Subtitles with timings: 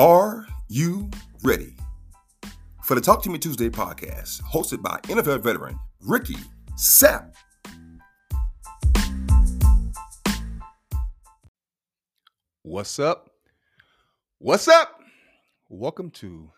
[0.00, 1.10] Are you
[1.44, 1.76] ready
[2.84, 6.36] for the Talk to Me Tuesday podcast, hosted by NFL veteran Ricky
[6.74, 7.34] Sapp?
[12.62, 13.28] What's up?
[14.38, 15.02] What's up?
[15.68, 16.50] Welcome to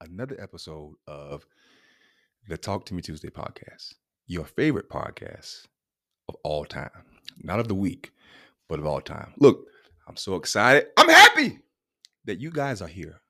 [0.00, 1.46] another episode of
[2.48, 3.94] the Talk to Me Tuesday podcast,
[4.26, 5.66] your favorite podcast
[6.28, 6.90] of all time.
[7.44, 8.10] Not of the week,
[8.68, 9.34] but of all time.
[9.38, 9.68] Look,
[10.08, 10.88] I'm so excited.
[10.96, 11.60] I'm happy
[12.28, 13.22] that you guys are here.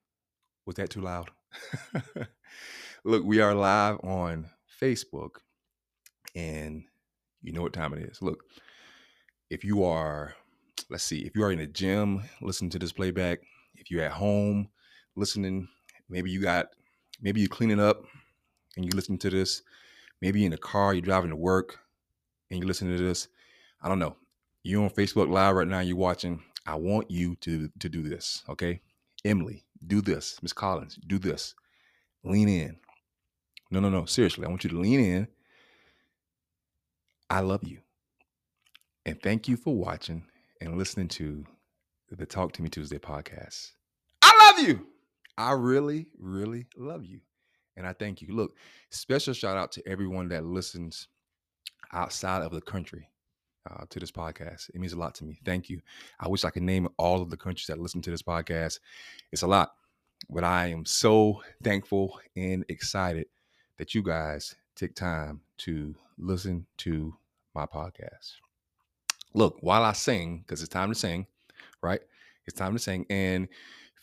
[0.67, 1.31] Was that too loud?
[3.05, 4.51] Look, we are live on
[4.83, 5.37] Facebook,
[6.35, 6.83] and
[7.41, 8.21] you know what time it is.
[8.21, 8.43] Look,
[9.51, 10.35] if you are,
[10.91, 13.39] let's see, if you are in the gym listening to this playback,
[13.77, 14.69] if you're at home
[15.15, 15.69] listening,
[16.09, 16.67] maybe you got,
[17.23, 18.03] maybe you're cleaning up
[18.77, 19.63] and you listen to this,
[20.21, 21.79] maybe in the car, you're driving to work
[22.51, 23.29] and you listen to this.
[23.81, 24.17] I don't know.
[24.65, 26.43] You're on Facebook Live right now, you're watching.
[26.67, 28.83] I want you to to do this, okay?
[29.25, 30.39] Emily, do this.
[30.43, 31.55] Miss Collins, do this.
[32.25, 32.77] Lean in.
[33.71, 34.05] No, no, no.
[34.07, 35.29] Seriously, I want you to lean in.
[37.31, 37.79] I love you.
[39.05, 40.25] And thank you for watching
[40.61, 41.45] and listening to
[42.11, 43.73] the Talk to Me Tuesday podcast.
[44.23, 44.87] I love you.
[45.37, 47.21] I really, really love you.
[47.77, 48.35] And I thank you.
[48.35, 48.57] Look,
[48.91, 51.09] special shout out to everyone that listens
[51.93, 53.09] outside of the country
[53.71, 54.71] uh, to this podcast.
[54.71, 55.39] It means a lot to me.
[55.45, 55.81] Thank you.
[56.21, 58.81] I wish I could name all of the countries that listen to this podcast.
[59.33, 59.73] It's a lot,
[60.31, 63.27] but I am so thankful and excited
[63.79, 67.15] that you guys take time to listen to
[67.55, 68.35] my podcast.
[69.35, 71.27] Look, while I sing, because it's time to sing,
[71.83, 72.01] right?
[72.47, 73.05] It's time to sing.
[73.11, 73.49] And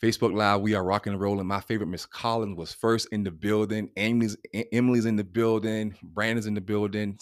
[0.02, 1.46] Facebook Live, we are rocking and rolling.
[1.46, 3.90] My favorite Miss Collins was first in the building.
[3.96, 4.36] Emily's
[4.70, 5.94] Emily's in the building.
[6.02, 7.18] Brandon's in the building.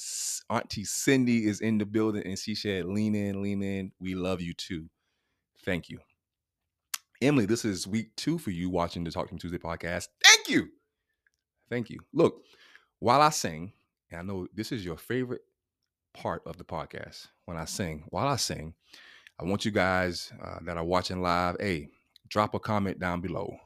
[0.51, 3.93] Auntie Cindy is in the building, and she said, "Lean in, lean in.
[4.01, 4.89] We love you too.
[5.65, 6.01] Thank you,
[7.23, 7.47] Emily.
[7.47, 10.09] This is week two for you watching the Talk to Me Tuesday podcast.
[10.25, 10.69] Thank you,
[11.71, 12.01] thank you.
[12.13, 12.43] Look,
[12.99, 13.73] while I sing,
[14.11, 15.43] and I know this is your favorite
[16.13, 18.03] part of the podcast when I sing.
[18.09, 18.75] While I sing,
[19.39, 21.91] I want you guys uh, that are watching live, hey
[22.29, 23.57] drop a comment down below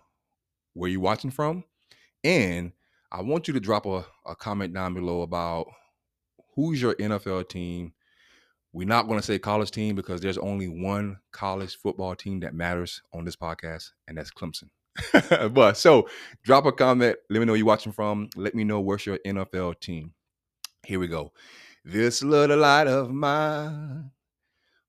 [0.75, 1.65] where you watching from.
[2.25, 2.73] And
[3.11, 5.67] I want you to drop a, a comment down below about
[6.55, 7.93] who's your NFL team.
[8.73, 12.55] We're not going to say college team because there's only one college football team that
[12.55, 14.69] matters on this podcast, and that's Clemson.
[15.55, 16.09] but so
[16.43, 17.17] drop a comment.
[17.31, 18.29] Let me know you're watching from.
[18.37, 20.13] Let me know where's your NFL team.
[20.85, 21.33] Here we go.
[21.85, 24.11] This little light of mine.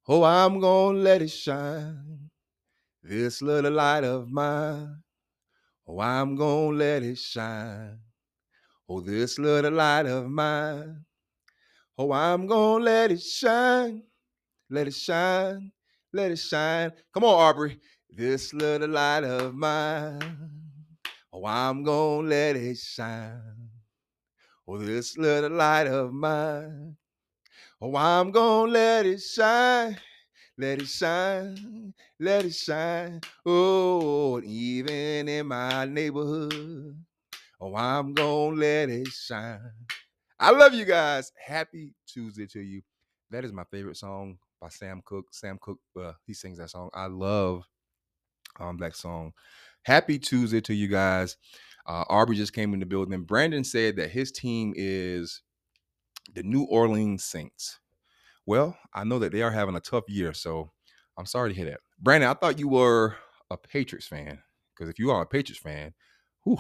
[0.08, 2.29] Oh, I'm going to let it shine.
[3.02, 5.04] This little light of mine,
[5.88, 7.98] oh, I'm gonna let it shine.
[8.90, 11.06] Oh, this little light of mine,
[11.98, 14.04] oh, I'm gonna let it shine.
[14.70, 15.72] Let it shine,
[16.14, 16.92] let it shine.
[17.14, 17.80] Come on, Aubrey.
[18.10, 20.38] This little light of mine,
[21.32, 23.70] oh, I'm gonna let it shine.
[24.68, 26.98] Oh, this little light of mine,
[27.82, 29.98] oh, I'm gonna let it shine.
[30.60, 33.22] Let it shine, let it shine.
[33.46, 36.98] Oh, even in my neighborhood.
[37.62, 39.72] Oh, I'm gonna let it shine.
[40.38, 41.32] I love you guys.
[41.42, 42.82] Happy Tuesday to you.
[43.32, 45.28] That is my favorite song by Sam Cooke.
[45.32, 46.90] Sam Cooke, uh, he sings that song.
[46.94, 47.64] I love
[48.60, 49.32] um, that song.
[49.84, 51.38] Happy Tuesday to you guys.
[51.86, 53.24] Uh, Aubrey just came in the building.
[53.24, 55.42] Brandon said that his team is
[56.34, 57.80] the New Orleans Saints.
[58.50, 60.72] Well, I know that they are having a tough year, so
[61.20, 61.82] I'm sorry to hear that.
[62.00, 63.16] Brandon, I thought you were
[63.52, 64.40] a Patriots fan
[64.74, 65.94] because if you are a Patriots fan,
[66.44, 66.60] whew,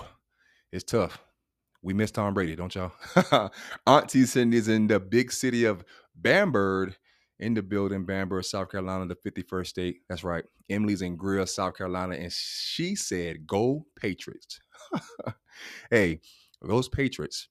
[0.72, 1.17] it's tough.
[1.81, 2.91] We miss Tom Brady, don't y'all?
[3.88, 5.83] Auntie Cindy's in the big city of
[6.16, 6.95] Bamberg
[7.39, 9.95] in the building, Bamberg, South Carolina, the 51st state.
[10.07, 10.44] That's right.
[10.69, 14.59] Emily's in Greer, South Carolina, and she said, Go Patriots.
[15.89, 16.21] hey,
[16.61, 17.47] those Patriots,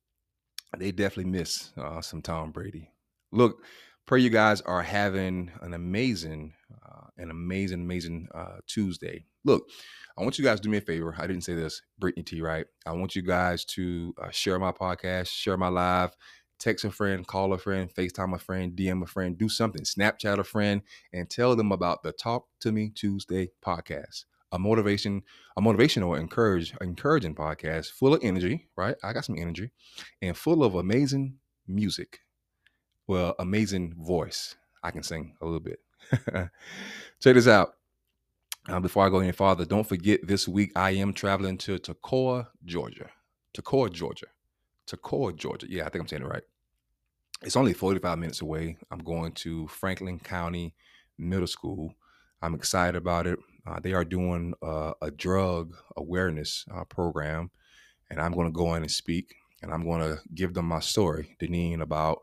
[0.78, 2.92] they definitely miss uh, some Tom Brady.
[3.32, 3.64] Look,
[4.08, 9.22] pray you guys are having an amazing, uh, an amazing, amazing uh, Tuesday.
[9.44, 9.68] Look,
[10.16, 11.14] I want you guys to do me a favor.
[11.18, 12.40] I didn't say this, Brittany T.
[12.40, 12.64] Right?
[12.86, 16.16] I want you guys to uh, share my podcast, share my live,
[16.58, 20.38] text a friend, call a friend, FaceTime a friend, DM a friend, do something, Snapchat
[20.38, 20.80] a friend,
[21.12, 24.24] and tell them about the Talk to Me Tuesday podcast.
[24.52, 25.20] A motivation,
[25.58, 28.96] a motivational, encourage, encouraging podcast full of energy, right?
[29.04, 29.70] I got some energy,
[30.22, 31.34] and full of amazing
[31.66, 32.20] music
[33.08, 34.54] well, amazing voice.
[34.82, 35.80] I can sing a little bit.
[37.20, 37.74] Check this out.
[38.68, 42.46] Uh, before I go any farther, don't forget this week I am traveling to Toccoa,
[42.64, 43.10] Georgia.
[43.56, 44.26] Toccoa, Georgia.
[44.86, 45.66] Toccoa, Georgia.
[45.68, 46.42] Yeah, I think I'm saying it right.
[47.42, 48.76] It's only 45 minutes away.
[48.90, 50.74] I'm going to Franklin County
[51.18, 51.94] Middle School
[52.40, 53.38] I'm excited about it.
[53.66, 57.50] Uh, they are doing uh, a drug awareness uh, program,
[58.10, 60.80] and I'm going to go in and speak, and I'm going to give them my
[60.80, 62.22] story, Deneen, about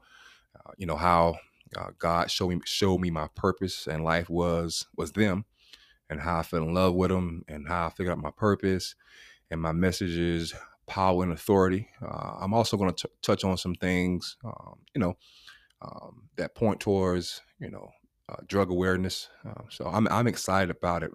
[0.66, 1.36] uh, you know how
[1.78, 5.46] uh, God showed me showed me my purpose and life was was them,
[6.10, 8.96] and how I fell in love with them, and how I figured out my purpose,
[9.52, 10.54] and my message is
[10.88, 11.90] power and authority.
[12.02, 15.18] Uh, I'm also going to touch on some things, um, you know,
[15.82, 17.92] um, that point towards you know
[18.30, 19.30] uh, drug awareness.
[19.48, 21.12] Uh, so I'm I'm excited about it.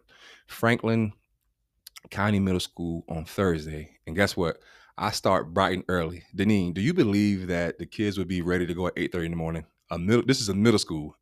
[0.47, 1.12] Franklin
[2.11, 4.58] County Middle School on Thursday, and guess what?
[5.02, 6.25] I start bright and early.
[6.37, 9.31] Deneen, do you believe that the kids would be ready to go at 8:30 in
[9.31, 9.64] the morning?
[9.91, 11.17] A middle, this is a middle school.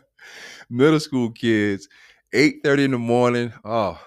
[0.70, 1.88] middle school kids,
[2.34, 3.50] 8:30 in the morning.
[3.64, 3.98] Oh,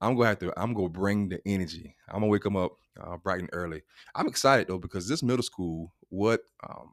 [0.00, 0.52] I'm gonna have to.
[0.56, 1.96] I'm gonna bring the energy.
[2.08, 3.82] I'm gonna wake them up uh, bright and early.
[4.14, 6.92] I'm excited though because this middle school, what um,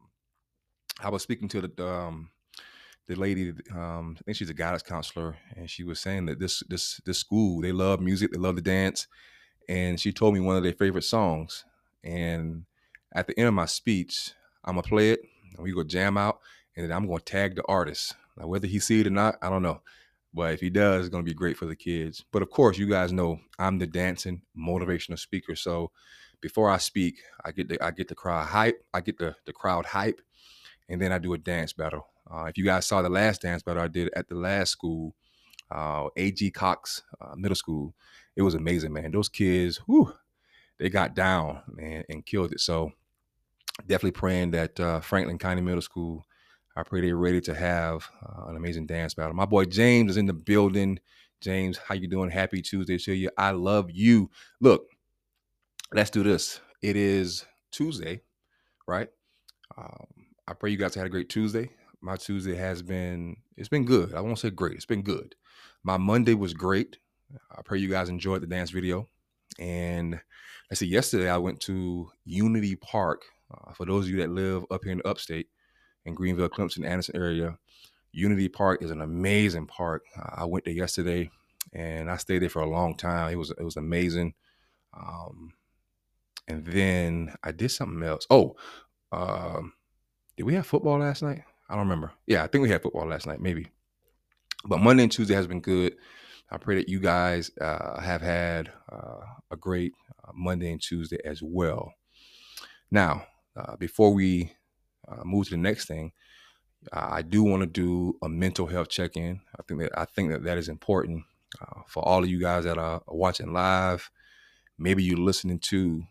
[0.99, 2.31] I was speaking to the um,
[3.07, 6.63] the lady, um, I think she's a guidance counselor, and she was saying that this
[6.69, 9.05] this this school they love music, they love to dance,
[9.67, 11.65] and she told me one of their favorite songs.
[12.03, 12.65] And
[13.13, 14.31] at the end of my speech,
[14.63, 15.21] I'm gonna play it,
[15.55, 16.39] and we go jam out,
[16.75, 18.15] and then I'm gonna tag the artist.
[18.37, 19.81] Now, whether he see it or not, I don't know.
[20.33, 22.23] But if he does, it's gonna be great for the kids.
[22.31, 25.55] But of course, you guys know I'm the dancing motivational speaker.
[25.55, 25.91] So
[26.41, 28.83] before I speak, I get the I get the crowd hype.
[28.93, 30.21] I get the the crowd hype,
[30.89, 32.07] and then I do a dance battle.
[32.29, 35.15] Uh, if you guys saw the last dance battle I did at the last school,
[35.69, 37.93] uh, AG Cox uh, Middle School,
[38.35, 39.11] it was amazing, man.
[39.11, 40.13] Those kids, whew,
[40.79, 42.59] they got down, man, and killed it.
[42.59, 42.91] So
[43.81, 46.25] definitely praying that uh, Franklin County Middle School
[46.75, 49.33] I pray they're ready to have uh, an amazing dance battle.
[49.33, 50.99] My boy James is in the building.
[51.41, 52.29] James, how you doing?
[52.29, 53.29] Happy Tuesday to you.
[53.37, 54.29] I love you.
[54.61, 54.87] Look,
[55.93, 56.61] let's do this.
[56.81, 58.21] It is Tuesday,
[58.87, 59.09] right?
[59.77, 60.07] Um,
[60.47, 61.69] I pray you guys had a great Tuesday.
[61.99, 64.13] My Tuesday has been it's been good.
[64.13, 64.75] I won't say great.
[64.75, 65.35] It's been good.
[65.83, 66.99] My Monday was great.
[67.51, 69.07] I pray you guys enjoyed the dance video.
[69.59, 70.19] And
[70.71, 73.23] I see yesterday I went to Unity Park.
[73.53, 75.47] Uh, for those of you that live up here in the upstate,
[76.05, 77.57] in Greenville, Clemson, Anderson area.
[78.11, 80.03] Unity Park is an amazing park.
[80.17, 81.29] I went there yesterday,
[81.73, 83.31] and I stayed there for a long time.
[83.31, 84.33] It was it was amazing.
[84.93, 85.53] Um,
[86.47, 88.27] and then I did something else.
[88.29, 88.55] Oh,
[89.11, 89.73] um,
[90.35, 91.43] did we have football last night?
[91.69, 92.11] I don't remember.
[92.27, 93.67] Yeah, I think we had football last night, maybe.
[94.65, 95.95] But Monday and Tuesday has been good.
[96.51, 99.21] I pray that you guys uh, have had uh,
[99.51, 99.93] a great
[100.23, 101.93] uh, Monday and Tuesday as well.
[102.91, 103.25] Now,
[103.55, 104.51] uh, before we
[105.07, 106.11] uh, move to the next thing,
[106.91, 109.39] I do want to do a mental health check-in.
[109.57, 111.23] I think that I think that that is important
[111.61, 114.09] uh, for all of you guys that are watching live.
[114.77, 116.03] Maybe you're listening to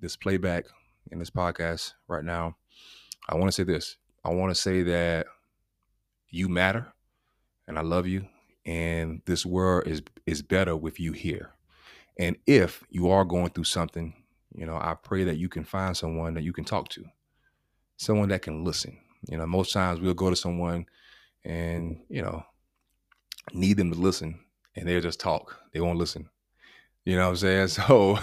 [0.00, 0.66] this playback
[1.10, 2.56] in this podcast right now.
[3.28, 3.96] I want to say this.
[4.24, 5.26] I want to say that
[6.28, 6.92] you matter,
[7.68, 8.26] and I love you.
[8.66, 11.50] And this world is is better with you here.
[12.18, 14.14] And if you are going through something,
[14.54, 17.04] you know, I pray that you can find someone that you can talk to
[17.96, 18.98] someone that can listen.
[19.28, 20.86] You know, most times we'll go to someone
[21.44, 22.44] and, you know,
[23.52, 24.40] need them to listen
[24.76, 25.60] and they'll just talk.
[25.72, 26.28] They won't listen.
[27.04, 27.68] You know what I'm saying?
[27.88, 28.18] So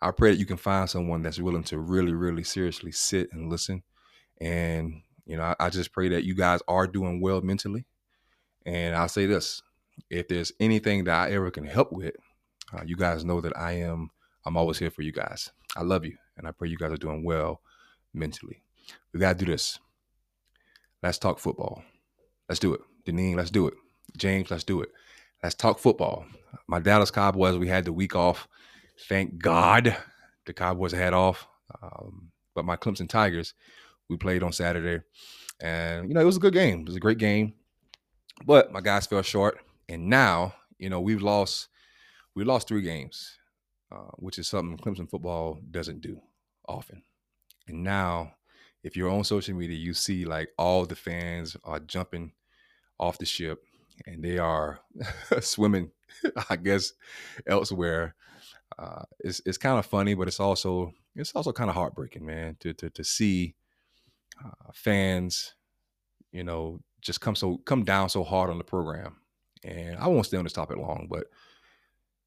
[0.00, 3.50] I pray that you can find someone that's willing to really, really seriously sit and
[3.50, 3.82] listen.
[4.40, 7.84] And, you know, I, I just pray that you guys are doing well mentally.
[8.64, 9.62] And I'll say this
[10.10, 12.14] if there's anything that I ever can help with,
[12.72, 14.10] uh, you guys know that I am,
[14.44, 15.50] I'm always here for you guys.
[15.76, 16.16] I love you.
[16.36, 17.60] And I pray you guys are doing well
[18.14, 18.62] mentally.
[19.12, 19.78] We got to do this.
[21.02, 21.82] Let's talk football.
[22.48, 22.80] Let's do it.
[23.06, 23.74] Deneen, let's do it.
[24.16, 24.90] James, let's do it.
[25.42, 26.24] Let's talk football.
[26.68, 28.46] My Dallas Cowboys, we had the week off.
[29.08, 29.96] Thank God
[30.46, 31.46] the Cowboys had off.
[31.82, 33.54] Um, but my Clemson Tigers,
[34.08, 35.02] we played on Saturday.
[35.60, 36.80] And, you know, it was a good game.
[36.80, 37.54] It was a great game.
[38.44, 39.58] But my guys fell short.
[39.88, 41.68] And now, you know, we've lost
[42.34, 43.38] we lost three games,
[43.90, 46.20] uh, which is something Clemson football doesn't do
[46.66, 47.02] often.
[47.68, 48.34] And now
[48.82, 52.32] if you're on social media, you see like all the fans are jumping
[52.98, 53.62] off the ship
[54.06, 54.80] and they are
[55.40, 55.90] swimming,
[56.50, 56.92] I guess,
[57.46, 58.14] elsewhere.
[58.78, 62.56] Uh, it's it's kind of funny, but it's also it's also kind of heartbreaking, man,
[62.60, 63.54] to to to see
[64.44, 65.54] uh, fans,
[66.32, 69.16] you know, just come so come down so hard on the program.
[69.64, 71.26] And I won't stay on this topic long, but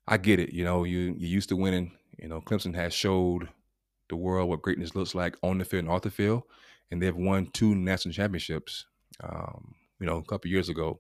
[0.08, 0.54] I get it.
[0.54, 1.92] You know, you you used to winning.
[2.18, 3.50] You know, Clemson has showed
[4.10, 6.44] the world what greatness looks like on the field and off the field.
[6.92, 8.86] And they've won two national championships,
[9.24, 11.00] um, you know, a couple years ago.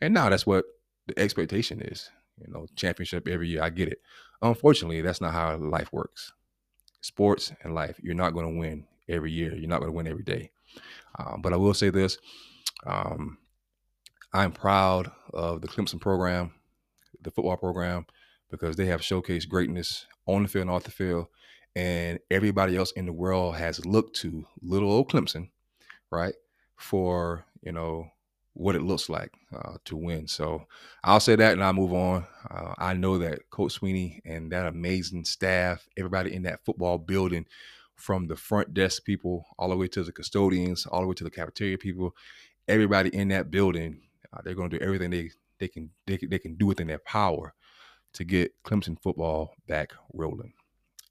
[0.00, 0.64] And now that's what
[1.06, 2.08] the expectation is.
[2.38, 3.62] You know, championship every year.
[3.62, 3.98] I get it.
[4.42, 6.32] Unfortunately, that's not how life works.
[7.00, 9.54] Sports and life, you're not going to win every year.
[9.54, 10.50] You're not going to win every day.
[11.18, 12.18] Um, but I will say this:
[12.86, 13.38] um,
[14.32, 16.52] I'm proud of the Clemson program,
[17.22, 18.06] the football program,
[18.50, 21.26] because they have showcased greatness on the field and off the field.
[21.74, 25.50] And everybody else in the world has looked to little old Clemson,
[26.10, 26.34] right,
[26.76, 28.10] for, you know,
[28.54, 30.26] what it looks like uh, to win.
[30.26, 30.66] So
[31.04, 32.26] I'll say that and I'll move on.
[32.50, 37.44] Uh, I know that Coach Sweeney and that amazing staff, everybody in that football building,
[37.96, 41.24] from the front desk people all the way to the custodians, all the way to
[41.24, 42.14] the cafeteria people,
[42.68, 44.00] everybody in that building,
[44.36, 46.98] uh, they're going to do everything they they can they, they can do within their
[46.98, 47.54] power
[48.14, 50.52] to get Clemson football back rolling.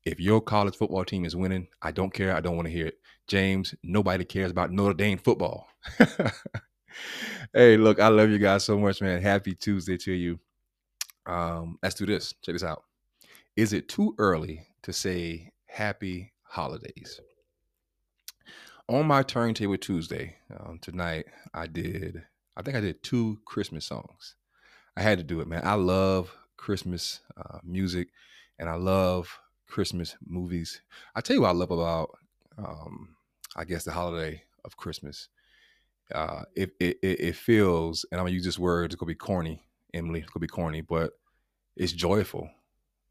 [0.06, 2.36] If your college football team is winning, I don't care.
[2.36, 3.00] I don't want to hear it.
[3.28, 5.68] James, nobody cares about Notre Dame football.
[7.54, 9.22] hey, look, I love you guys so much, man.
[9.22, 10.40] Happy Tuesday to you.
[11.26, 12.34] Um, let's do this.
[12.44, 12.84] Check this out.
[13.56, 17.20] Is it too early to say happy holidays?
[18.88, 22.24] On my turntable Tuesday um, tonight, I did.
[22.58, 24.36] I think I did two Christmas songs.
[24.98, 25.62] I had to do it, man.
[25.66, 28.10] I love Christmas uh, music,
[28.60, 30.82] and I love Christmas movies.
[31.16, 32.18] I tell you what I love about,
[32.58, 33.16] um,
[33.56, 35.30] I guess, the holiday of Christmas
[36.14, 38.86] uh, it, it it feels, and I'm gonna use this word.
[38.92, 40.20] It's gonna be corny, Emily.
[40.20, 41.14] It's gonna be corny, but
[41.76, 42.50] it's joyful.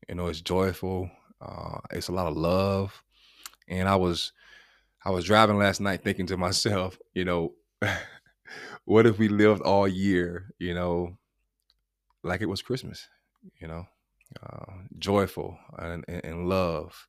[0.09, 1.11] You know, it's joyful.
[1.41, 3.03] Uh, it's a lot of love.
[3.69, 4.33] And I was,
[5.05, 7.55] I was driving last night thinking to myself, you know,
[8.85, 11.19] what if we lived all year, you know,
[12.23, 13.09] like it was Christmas,
[13.61, 13.87] you know,
[14.43, 17.07] uh, joyful and, and, and love.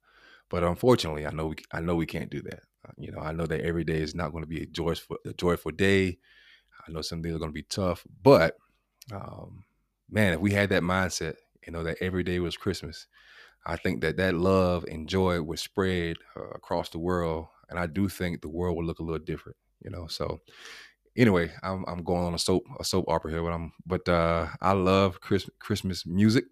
[0.49, 2.61] But unfortunately, I know we, I know we can't do that.
[2.97, 5.33] You know, I know that every day is not going to be a joyful, a
[5.33, 6.19] joyful day.
[6.87, 8.57] I know some days are going to be tough, but
[9.11, 9.63] um,
[10.09, 13.07] man, if we had that mindset, you know, that every day was Christmas,
[13.65, 17.87] I think that that love and joy would spread uh, across the world, and I
[17.87, 19.57] do think the world would look a little different.
[19.83, 20.41] You know, so
[21.15, 24.47] anyway, I'm I'm going on a soap a soap opera here, but I'm but uh,
[24.61, 26.45] I love Chris, Christmas music.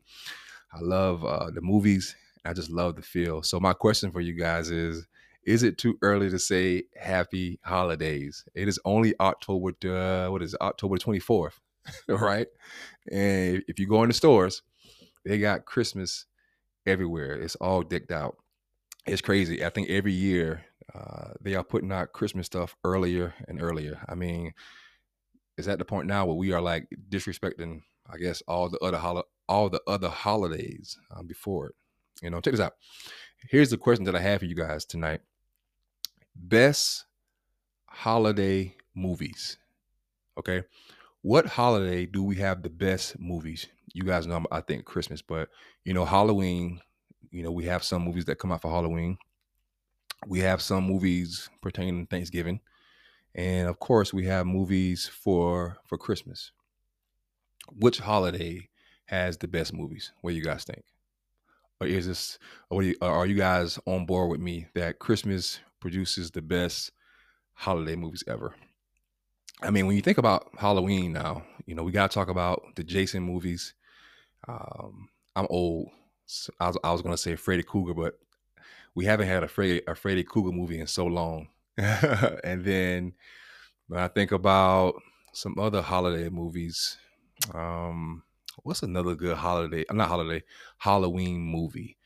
[0.73, 2.15] I love uh, the movies.
[2.45, 3.43] I just love the feel.
[3.43, 5.07] So my question for you guys is:
[5.45, 8.45] is it too early to say happy holidays?
[8.55, 11.59] It is only October, uh, what is it, October 24th,
[12.07, 12.47] right?
[13.11, 14.61] And if you go in the stores,
[15.25, 16.25] they got Christmas
[16.85, 17.33] everywhere.
[17.33, 18.37] It's all decked out.
[19.05, 19.63] It's crazy.
[19.65, 23.99] I think every year uh, they are putting out Christmas stuff earlier and earlier.
[24.07, 24.53] I mean,
[25.57, 27.81] it's at the point now where we are like disrespecting,
[28.11, 31.75] I guess, all the other hol- all the other holidays um, before it.
[32.21, 32.73] You know, check this out.
[33.49, 35.21] Here's the question that I have for you guys tonight
[36.35, 37.05] best
[37.85, 39.57] holiday movies.
[40.37, 40.63] Okay.
[41.21, 43.67] What holiday do we have the best movies?
[43.93, 45.49] You guys know I think Christmas, but
[45.85, 46.81] you know, Halloween,
[47.33, 49.17] you know, we have some movies that come out for Halloween.
[50.25, 52.61] We have some movies pertaining to Thanksgiving.
[53.35, 56.51] And of course, we have movies for for Christmas.
[57.77, 58.69] Which holiday
[59.05, 60.13] has the best movies?
[60.21, 60.83] What do you guys think?
[61.81, 66.41] Or is this or are you guys on board with me that Christmas produces the
[66.41, 66.91] best
[67.53, 68.55] holiday movies ever.
[69.61, 72.63] I mean, when you think about Halloween now, you know, we got to talk about
[72.75, 73.73] the Jason movies.
[74.47, 75.89] Um, I'm old.
[76.59, 78.19] I was, I was going to say Freddy Krueger, but
[78.95, 81.47] we haven't had a Freddy, a Freddy Krueger movie in so long.
[81.77, 83.13] and then
[83.87, 84.95] when I think about
[85.33, 86.97] some other holiday movies,
[87.53, 88.23] um,
[88.63, 89.83] what's another good holiday?
[89.91, 90.43] Not holiday,
[90.77, 91.97] Halloween movie.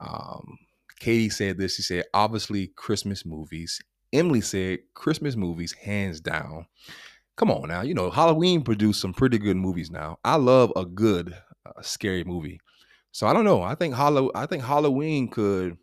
[0.00, 0.58] Um,
[0.98, 1.76] Katie said this.
[1.76, 3.80] She said, obviously, Christmas movies.
[4.12, 6.66] Emily said, Christmas movies, hands down.
[7.36, 7.82] Come on now.
[7.82, 10.18] You know, Halloween produced some pretty good movies now.
[10.24, 12.60] I love a good uh, scary movie.
[13.16, 13.62] So I don't know.
[13.62, 15.78] I think Hollow I think Halloween could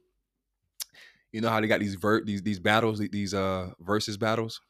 [1.32, 4.62] you know how they got these ver- these these battles, these uh versus battles.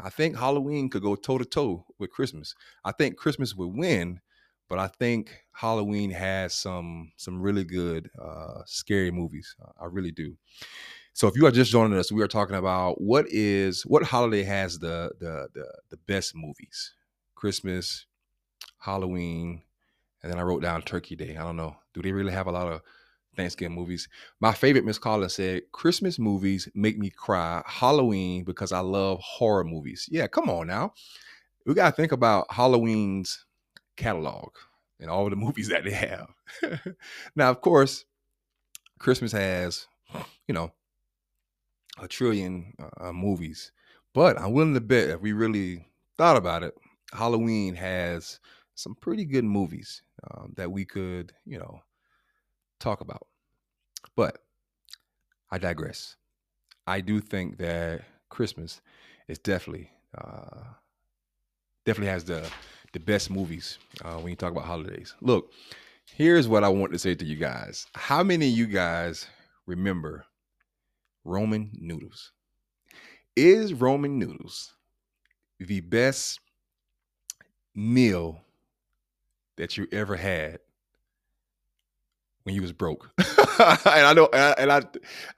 [0.00, 2.54] I think Halloween could go toe to toe with Christmas.
[2.84, 4.20] I think Christmas would win,
[4.68, 9.56] but I think Halloween has some some really good uh, scary movies.
[9.60, 10.36] Uh, I really do.
[11.12, 14.44] So if you are just joining us, we are talking about what is what holiday
[14.44, 16.94] has the the the, the best movies?
[17.34, 18.06] Christmas,
[18.78, 19.62] Halloween,
[20.22, 21.36] and then I wrote down Turkey Day.
[21.36, 21.74] I don't know.
[21.96, 22.82] Do they really have a lot of
[23.36, 24.06] Thanksgiving movies?
[24.38, 27.62] My favorite, Miss Collins said, Christmas movies make me cry.
[27.64, 30.06] Halloween because I love horror movies.
[30.12, 30.92] Yeah, come on now.
[31.64, 33.46] We gotta think about Halloween's
[33.96, 34.50] catalog
[35.00, 36.28] and all the movies that they have.
[37.34, 38.04] now, of course,
[38.98, 39.86] Christmas has,
[40.46, 40.70] you know,
[41.98, 43.72] a trillion uh, movies,
[44.12, 45.86] but I'm willing to bet if we really
[46.18, 46.74] thought about it,
[47.10, 48.38] Halloween has
[48.76, 51.80] some pretty good movies um, that we could, you know,
[52.78, 53.26] talk about.
[54.14, 54.38] But
[55.50, 56.16] I digress.
[56.86, 58.80] I do think that Christmas
[59.28, 60.62] is definitely, uh,
[61.84, 62.48] definitely has the
[62.92, 65.14] the best movies uh, when you talk about holidays.
[65.20, 65.52] Look,
[66.14, 67.86] here's what I want to say to you guys.
[67.94, 69.26] How many of you guys
[69.66, 70.24] remember
[71.24, 72.32] Roman noodles?
[73.34, 74.72] Is Roman noodles
[75.58, 76.40] the best
[77.74, 78.40] meal
[79.56, 80.60] that you ever had
[82.44, 83.10] when you was broke?
[83.18, 83.28] and
[83.86, 84.82] I know, and I, and I,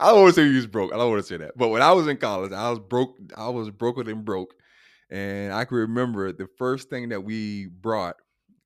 [0.00, 0.92] I don't want to say you was broke.
[0.92, 1.56] I don't want to say that.
[1.56, 3.16] But when I was in college, I was broke.
[3.36, 4.54] I was broker than broke,
[5.10, 8.16] and I can remember the first thing that we brought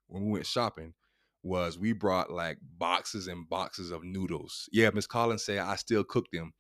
[0.09, 0.95] when we went shopping
[1.43, 4.69] was we brought like boxes and boxes of noodles.
[4.73, 6.53] Yeah, Miss Collins said I still cook them.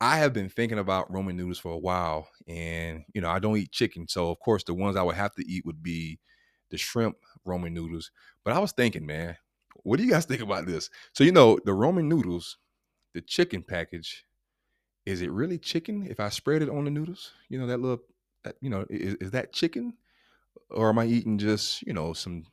[0.00, 3.56] I have been thinking about Roman noodles for a while, and you know I don't
[3.56, 6.18] eat chicken, so of course the ones I would have to eat would be
[6.70, 7.16] the shrimp
[7.46, 8.10] Roman noodles.
[8.44, 9.36] But I was thinking, man,
[9.82, 10.90] what do you guys think about this?
[11.12, 12.58] So you know the Roman noodles,
[13.14, 14.24] the chicken package,
[15.06, 17.32] is it really chicken if I spread it on the noodles?
[17.48, 18.02] You know that little,
[18.44, 19.94] that, you know, is, is that chicken,
[20.70, 22.44] or am I eating just you know some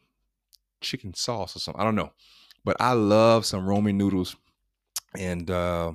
[0.82, 1.82] chicken sauce or something?
[1.82, 2.14] I don't know,
[2.66, 4.36] but I love some Roman noodles,
[5.18, 5.50] and.
[5.52, 5.94] uh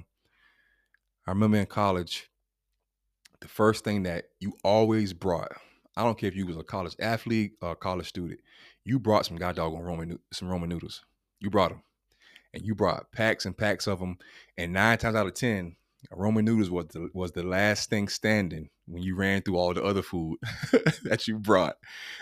[1.26, 2.30] I remember in college,
[3.40, 5.52] the first thing that you always brought,
[5.96, 8.40] I don't care if you was a college athlete or a college student,
[8.88, 11.04] you brought some god dog on Roman some Roman noodles.
[11.40, 11.82] You brought them,
[12.54, 14.18] and you brought packs and packs of them.
[14.56, 15.76] And nine times out of ten,
[16.10, 19.82] Roman noodles was the was the last thing standing when you ran through all the
[19.84, 20.38] other food
[21.04, 21.76] that you brought.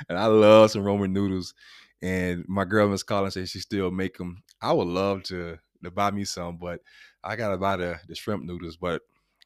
[0.09, 1.55] And I love some Roman noodles.
[2.03, 4.43] And my girl Miss Collins says she still make them.
[4.61, 6.81] I would love to to buy me some, but
[7.23, 9.03] I gotta buy the the shrimp noodles, but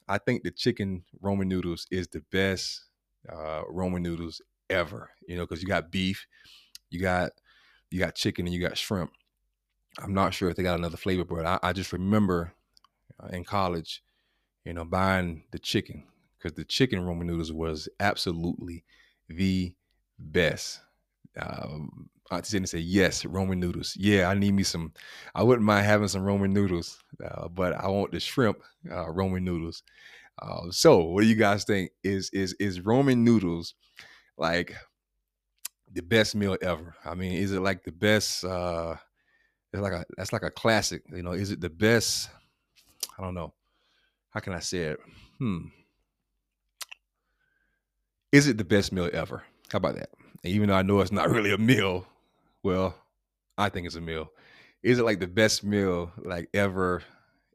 [0.09, 2.85] I think the chicken Roman noodles is the best
[3.31, 5.11] uh, Roman noodles ever.
[5.27, 6.27] You know, because you got beef,
[6.91, 7.33] you got
[7.91, 9.13] you got chicken, and you got shrimp.
[9.99, 12.55] I'm not sure if they got another flavor, but I, I just remember
[13.23, 14.03] uh, in college,
[14.65, 16.05] you know, buying the chicken
[16.39, 18.85] because the chicken Roman noodles was absolutely
[19.29, 19.75] the
[20.19, 20.81] best.
[21.41, 23.97] Um, Auntie said, "Yes, Roman noodles.
[23.97, 24.93] Yeah, I need me some.
[25.35, 29.45] I wouldn't mind having some Roman noodles, uh, but I want the shrimp uh, Roman
[29.45, 29.83] noodles."
[30.41, 31.91] Uh, so, what do you guys think?
[32.05, 33.75] Is is is Roman noodles
[34.39, 34.75] like
[35.93, 36.95] the best meal ever?
[37.05, 38.45] I mean, is it like the best?
[38.45, 38.97] Uh,
[39.73, 41.03] it's like a that's like a classic.
[41.13, 42.29] You know, is it the best?
[43.19, 43.53] I don't know.
[44.31, 45.01] How can I say it?
[45.39, 45.67] Hmm.
[48.33, 49.43] Is it the best meal ever?
[49.71, 50.11] How about that?
[50.43, 52.07] even though I know it's not really a meal,
[52.63, 52.95] well,
[53.59, 54.31] I think it's a meal.
[54.83, 57.03] Is it like the best meal like ever,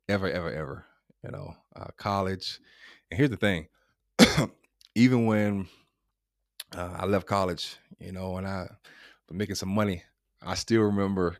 [0.07, 0.85] ever, ever, ever?
[1.23, 2.59] You know, uh, college.
[3.09, 3.67] And here's the thing:
[4.95, 5.67] even when
[6.75, 8.61] uh, I left college, you know, and I
[9.27, 10.03] was making some money,
[10.41, 11.37] I still remember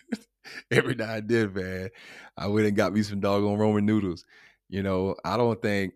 [0.70, 1.90] every night I did, man.
[2.36, 4.24] I went and got me some doggone Roman noodles.
[4.68, 5.94] You know, I don't think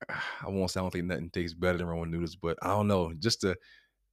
[0.08, 2.88] I won't say I don't think nothing tastes better than Roman noodles, but I don't
[2.88, 3.56] know, just the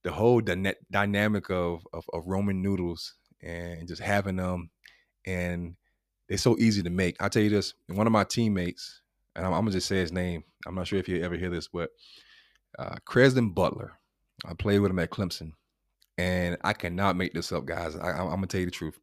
[0.03, 4.69] the whole dyna- dynamic of, of, of Roman noodles and just having them,
[5.25, 5.75] and
[6.27, 7.15] they're so easy to make.
[7.21, 9.01] I'll tell you this: one of my teammates,
[9.35, 10.43] and I'm, I'm, gonna just say his name.
[10.67, 11.89] I'm not sure if you ever hear this, but
[12.77, 13.93] uh, Crezdon Butler.
[14.45, 15.53] I played with him at Clemson,
[16.17, 17.95] and I cannot make this up, guys.
[17.95, 18.99] I, am gonna tell you the truth.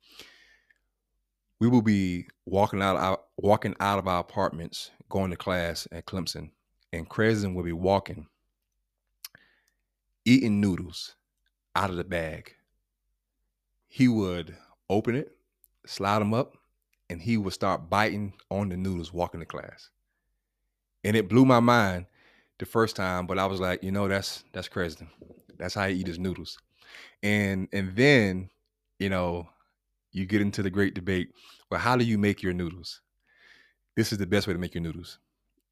[1.59, 6.51] We will be walking out, walking out of our apartments, going to class at Clemson,
[6.93, 8.27] and Crezdon will be walking
[10.25, 11.15] eating noodles
[11.75, 12.55] out of the bag.
[13.89, 14.57] He would
[14.89, 15.37] open it,
[15.87, 16.57] slide them up,
[17.09, 19.91] and he would start biting on the noodles walking to class.
[21.03, 22.07] And it blew my mind
[22.61, 25.09] the first time, but I was like, you know, that's that's Crezdon.
[25.59, 26.59] That's how he eat his noodles.
[27.23, 28.51] And and then,
[28.99, 29.49] you know,
[30.13, 31.33] you get into the great debate.
[31.71, 33.01] Well, how do you make your noodles?
[33.97, 35.19] This is the best way to make your noodles.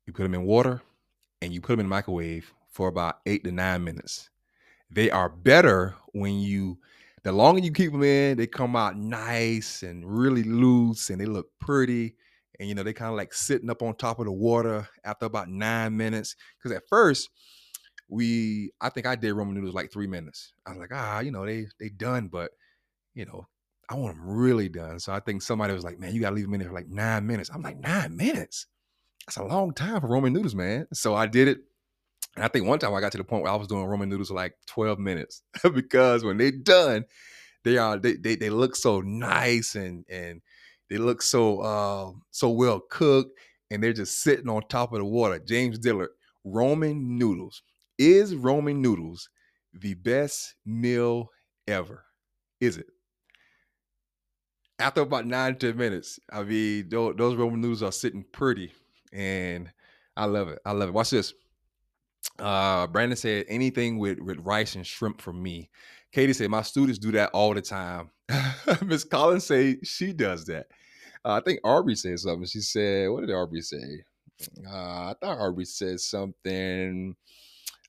[0.06, 0.82] You put them in water
[1.42, 4.30] and you put them in the microwave for about eight to nine minutes.
[4.90, 6.78] They are better when you
[7.22, 11.26] the longer you keep them in, they come out nice and really loose and they
[11.26, 12.14] look pretty.
[12.58, 15.26] And you know, they kind of like sitting up on top of the water after
[15.26, 16.34] about nine minutes.
[16.56, 17.30] Because at first,
[18.08, 20.52] we I think I did Roman noodles like three minutes.
[20.66, 22.50] I was like, ah, you know, they they done, but
[23.14, 23.46] you know,
[23.88, 24.98] I want them really done.
[24.98, 26.88] So I think somebody was like, man, you gotta leave them in there for like
[26.88, 27.50] nine minutes.
[27.52, 28.66] I'm like, nine minutes?
[29.26, 30.86] That's a long time for Roman noodles, man.
[30.92, 31.58] So I did it
[32.38, 34.08] and I think one time I got to the point where I was doing Roman
[34.08, 35.42] noodles like 12 minutes
[35.74, 37.04] because when they're done,
[37.64, 40.40] they are they, they they look so nice and and
[40.90, 43.38] they look so uh so well cooked
[43.70, 45.38] and they're just sitting on top of the water.
[45.38, 46.10] James Dillard,
[46.44, 47.62] Roman noodles.
[47.98, 49.28] Is Roman noodles
[49.74, 51.30] the best meal
[51.66, 52.04] ever?
[52.60, 52.86] Is it?
[54.80, 58.72] After about nine, 10 minutes, I mean, those, those Roman noodles are sitting pretty
[59.12, 59.70] and
[60.16, 60.60] I love it.
[60.64, 60.92] I love it.
[60.92, 61.34] Watch this
[62.38, 65.70] Uh, Brandon said anything with with rice and shrimp for me.
[66.12, 68.10] Katie said my students do that all the time.
[68.84, 70.68] Miss Collins say she does that.
[71.24, 72.46] Uh, I think Aubrey said something.
[72.46, 74.04] She said, "What did Aubrey say?"
[74.66, 77.16] Uh, I thought Aubrey said something.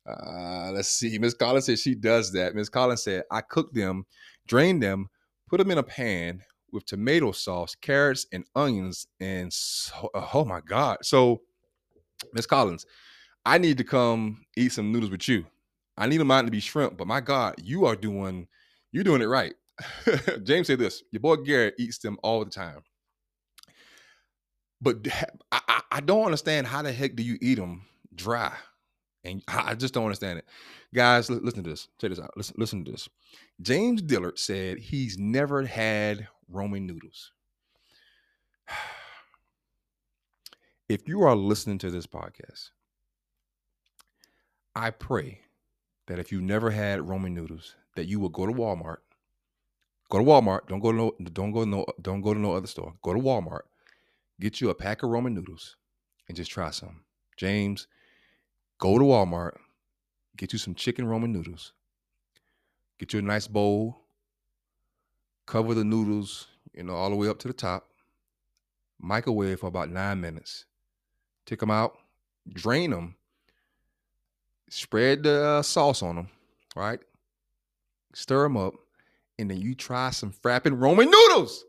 [0.08, 1.18] Uh, let's see.
[1.20, 2.56] Miss Collins said she does that.
[2.56, 4.06] Miss Collins said, I cook them,
[4.48, 5.10] drain them,
[5.48, 9.08] put them in a pan with tomato sauce, carrots, and onions.
[9.20, 10.98] And so, oh my God.
[11.04, 11.42] So,
[12.34, 12.86] Miss Collins,
[13.46, 15.46] I need to come eat some noodles with you.
[15.98, 18.48] I need them out to be shrimp, but my God, you are doing
[18.92, 19.54] you're doing it right.
[20.44, 22.82] James said this: your boy Garrett eats them all the time.
[24.82, 25.08] But
[25.52, 28.54] I, I don't understand how the heck do you eat them dry?
[29.24, 30.46] And I just don't understand it.
[30.94, 31.88] Guys, listen to this.
[32.00, 32.36] Check this out.
[32.38, 33.10] Listen, listen to this.
[33.62, 37.32] James Dillard said he's never had Roman noodles.
[40.88, 42.72] If you are listening to this podcast,
[44.76, 45.42] I pray
[46.08, 48.98] that if you never had Roman noodles, that you will go to Walmart.
[50.10, 50.68] Go to Walmart.
[50.68, 52.96] Don't go to no, don't go to no, don't go to no other store.
[53.04, 53.69] Go to Walmart.
[54.40, 55.76] Get you a pack of Roman noodles
[56.28, 57.02] and just try some.
[57.38, 57.88] James,
[58.80, 59.58] Go to Walmart,
[60.38, 61.74] get you some chicken Roman noodles,
[62.98, 64.00] get you a nice bowl,
[65.46, 67.90] cover the noodles, you know, all the way up to the top,
[68.98, 70.64] microwave for about nine minutes,
[71.46, 71.98] take them out,
[72.54, 73.16] drain them,
[74.70, 76.30] spread the uh, sauce on them,
[76.74, 77.02] right?
[78.14, 78.76] Stir them up,
[79.38, 81.66] and then you try some frapping Roman noodles.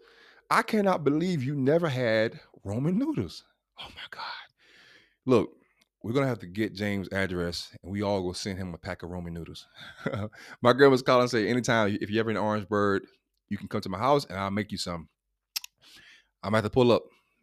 [0.50, 3.44] I cannot believe you never had Roman noodles.
[3.78, 4.24] Oh my God.
[5.24, 5.50] Look,
[6.02, 9.04] we're gonna have to get James' address, and we all go send him a pack
[9.04, 9.68] of Roman noodles.
[10.62, 13.02] my was calling say, anytime if you're ever in Orangeburg,
[13.48, 15.08] you can come to my house and I'll make you some.
[16.42, 17.02] I'm about to pull up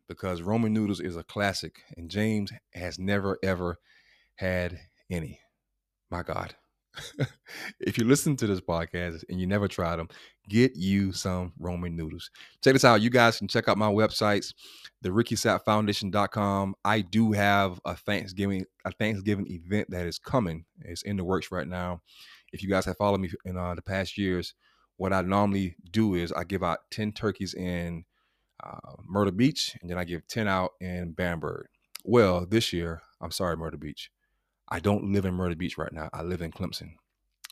[0.09, 3.77] because Roman noodles is a classic, and James has never ever
[4.35, 5.39] had any.
[6.11, 6.55] My God.
[7.79, 10.09] if you listen to this podcast and you never tried them,
[10.49, 12.29] get you some Roman noodles.
[12.63, 13.01] Check this out.
[13.01, 14.53] You guys can check out my websites,
[15.01, 20.65] the RickySapp I do have a Thanksgiving a Thanksgiving event that is coming.
[20.81, 22.01] It's in the works right now.
[22.51, 24.53] If you guys have followed me in uh, the past years,
[24.95, 28.05] what I normally do is I give out 10 turkeys in
[28.63, 31.67] uh, Myrtle Beach, and then I give 10 out in Bamberg.
[32.03, 34.09] Well, this year, I'm sorry, Myrtle Beach.
[34.69, 36.09] I don't live in Myrtle Beach right now.
[36.13, 36.93] I live in Clemson.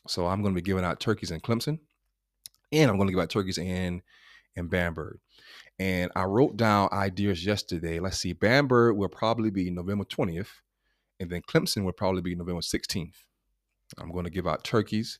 [0.06, 1.78] So I'm going to be giving out turkeys in Clemson
[2.72, 4.02] and I'm going to give out turkeys in
[4.54, 5.18] in Bamberg.
[5.78, 8.00] And I wrote down ideas yesterday.
[8.00, 10.48] Let's see, Bamberg will probably be November 20th,
[11.20, 13.24] and then Clemson will probably be November 16th.
[13.98, 15.18] I'm going to give out turkeys.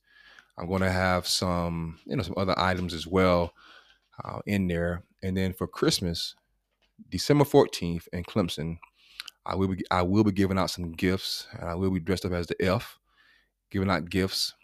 [0.59, 3.52] I'm going to have some, you know, some other items as well
[4.24, 5.02] uh, in there.
[5.22, 6.35] And then for Christmas,
[7.11, 8.78] December 14th in Clemson,
[9.46, 12.24] I will be I will be giving out some gifts, and I will be dressed
[12.24, 12.98] up as the F,
[13.70, 14.54] giving out gifts.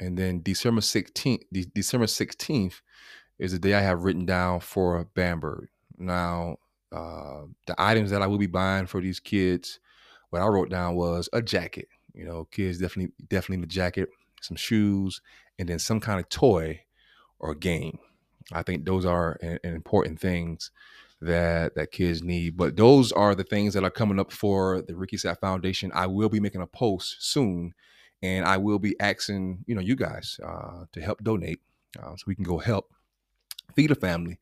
[0.00, 2.80] And then December 16th, de- December 16th
[3.38, 5.68] is the day I have written down for Bamberg.
[5.98, 6.56] Now,
[6.90, 9.78] uh, the items that I will be buying for these kids,
[10.30, 11.88] what I wrote down was a jacket.
[12.14, 14.08] You know, kids definitely definitely need a jacket,
[14.40, 15.20] some shoes,
[15.58, 16.80] and then some kind of toy
[17.38, 17.98] or game.
[18.52, 20.70] I think those are an, an important things
[21.20, 22.56] that that kids need.
[22.56, 25.90] But those are the things that are coming up for the Ricky Sapp Foundation.
[25.94, 27.74] I will be making a post soon,
[28.22, 31.60] and I will be asking you know you guys uh, to help donate
[31.98, 32.92] uh, so we can go help
[33.74, 34.38] feed a family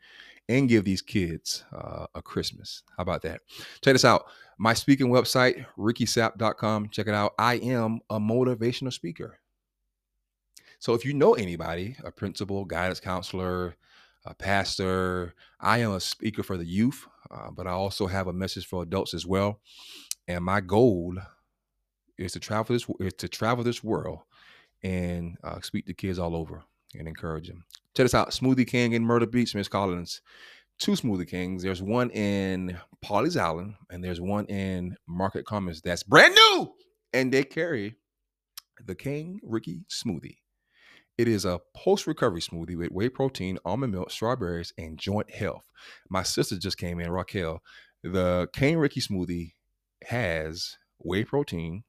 [0.48, 2.82] and give these kids uh, a Christmas.
[2.96, 3.40] How about that?
[3.82, 4.26] Check this out.
[4.56, 6.88] My speaking website, rickysapp.com.
[6.88, 7.34] Check it out.
[7.38, 9.38] I am a motivational speaker.
[10.78, 13.76] So if you know anybody, a principal, guidance counselor,
[14.28, 15.34] a pastor.
[15.60, 18.82] I am a speaker for the youth, uh, but I also have a message for
[18.82, 19.60] adults as well.
[20.28, 21.16] And my goal
[22.18, 24.20] is to travel this is to travel this world
[24.82, 26.62] and uh, speak to kids all over
[26.94, 27.64] and encourage them.
[27.96, 30.20] Check this out: Smoothie King in Murder Beach, Miss Collins.
[30.78, 31.64] Two Smoothie Kings.
[31.64, 35.80] There's one in Pawleys Island, and there's one in Market Commons.
[35.80, 36.72] That's brand new,
[37.12, 37.96] and they carry
[38.86, 40.36] the King Ricky Smoothie.
[41.18, 45.68] It is a post recovery smoothie with whey protein, almond milk, strawberries, and joint health.
[46.08, 47.60] My sister just came in, Raquel.
[48.04, 49.54] The King Ricky smoothie
[50.04, 51.82] has whey protein,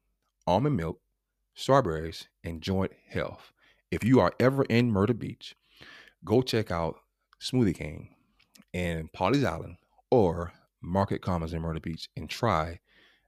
[0.47, 0.99] almond milk,
[1.53, 3.53] strawberries, and joint health.
[3.91, 5.55] If you are ever in Myrtle Beach,
[6.25, 6.95] go check out
[7.39, 8.15] Smoothie King
[8.73, 9.77] in Pawleys Island
[10.09, 12.79] or Market Commons in Myrtle Beach and try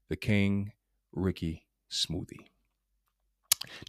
[0.10, 0.72] the King
[1.12, 2.48] Ricky smoothie.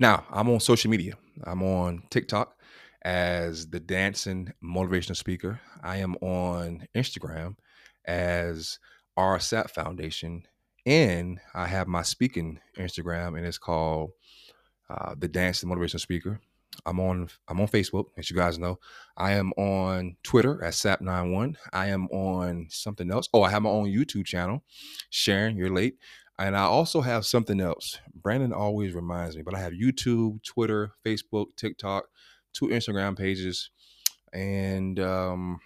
[0.01, 1.15] Now, I'm on social media.
[1.45, 2.57] I'm on TikTok
[3.03, 5.61] as the dancing motivational speaker.
[5.83, 7.57] I am on Instagram
[8.05, 8.79] as
[9.19, 10.47] Sapp Foundation.
[10.87, 14.11] and I have my speaking Instagram, and it's called
[14.91, 16.41] uh, the Dancing Motivational Speaker.
[16.87, 18.79] I'm on I'm on Facebook, as you guys know.
[19.17, 21.57] I am on Twitter at Sap91.
[21.73, 23.29] I am on something else.
[23.33, 24.65] Oh, I have my own YouTube channel.
[25.11, 25.97] Sharon, you're late.
[26.43, 28.01] And I also have something else.
[28.15, 32.07] Brandon always reminds me, but I have YouTube, Twitter, Facebook, TikTok,
[32.53, 33.71] two Instagram pages,
[34.33, 35.61] and um,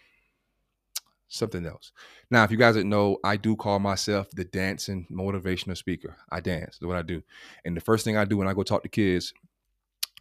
[1.29, 1.93] something else.
[2.31, 6.15] Now, if you guys didn't know, I do call myself the dancing motivational speaker.
[6.31, 7.23] I dance, is what I do.
[7.65, 9.33] And the first thing I do when I go talk to kids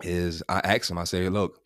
[0.03, 1.59] is I ask them, I say, look,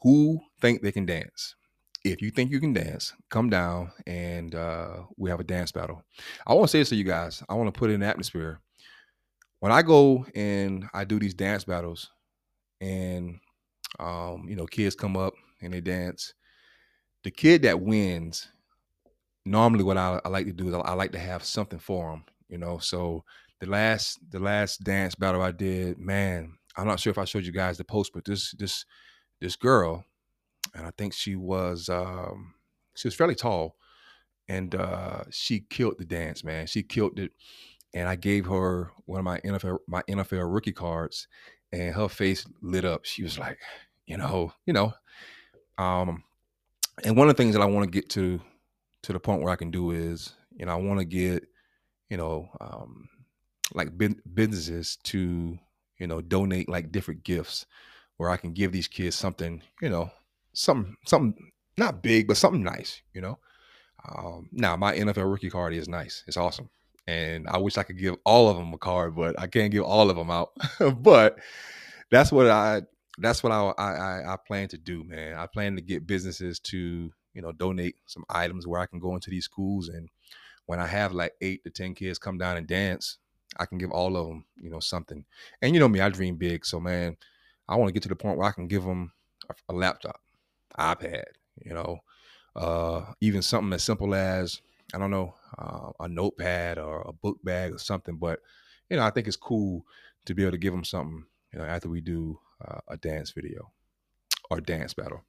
[0.00, 1.56] who think they can dance?
[2.04, 6.02] If you think you can dance, come down and uh, we have a dance battle.
[6.46, 7.42] I want to say this to you guys.
[7.48, 8.60] I want to put in atmosphere.
[9.60, 12.10] When I go and I do these dance battles,
[12.80, 13.38] and
[14.00, 16.34] um, you know, kids come up and they dance.
[17.22, 18.48] The kid that wins,
[19.44, 22.10] normally what I, I like to do is I, I like to have something for
[22.10, 22.24] them.
[22.48, 23.24] You know, so
[23.60, 27.44] the last the last dance battle I did, man, I'm not sure if I showed
[27.44, 28.84] you guys the post, but this this
[29.40, 30.04] this girl,
[30.74, 32.54] and I think she was um,
[32.94, 33.76] she was fairly tall,
[34.48, 36.66] and uh, she killed the dance, man.
[36.66, 37.32] She killed it,
[37.94, 41.28] and I gave her one of my NFL my NFL rookie cards,
[41.72, 43.04] and her face lit up.
[43.04, 43.58] She was like,
[44.06, 44.92] you know, you know,
[45.78, 46.24] um,
[47.04, 48.40] and one of the things that I want to get to
[49.02, 51.44] to the point where I can do is, you know, I want to get,
[52.08, 53.08] you know, um,
[53.74, 53.90] like
[54.34, 55.58] businesses to
[56.02, 57.64] you know, donate like different gifts
[58.16, 60.10] where I can give these kids something, you know,
[60.54, 63.38] something, something not big, but something nice, you know.
[64.08, 66.24] Um, now my NFL rookie card is nice.
[66.26, 66.68] It's awesome.
[67.06, 69.84] And I wish I could give all of them a card, but I can't give
[69.84, 70.50] all of them out.
[70.98, 71.38] but
[72.10, 72.82] that's what I
[73.18, 75.34] that's what I, I I plan to do, man.
[75.34, 79.14] I plan to get businesses to, you know, donate some items where I can go
[79.14, 80.08] into these schools and
[80.66, 83.18] when I have like eight to ten kids come down and dance,
[83.58, 85.24] I can give all of them, you know, something.
[85.60, 86.64] And you know me, I dream big.
[86.64, 87.16] So man,
[87.68, 89.12] I want to get to the point where I can give them
[89.48, 90.20] a, a laptop,
[90.78, 91.24] iPad,
[91.64, 91.98] you know,
[92.56, 94.60] uh, even something as simple as
[94.94, 98.16] I don't know, uh, a notepad or a book bag or something.
[98.16, 98.40] But
[98.90, 99.84] you know, I think it's cool
[100.26, 103.30] to be able to give them something, you know, after we do uh, a dance
[103.30, 103.72] video
[104.50, 105.22] or dance battle.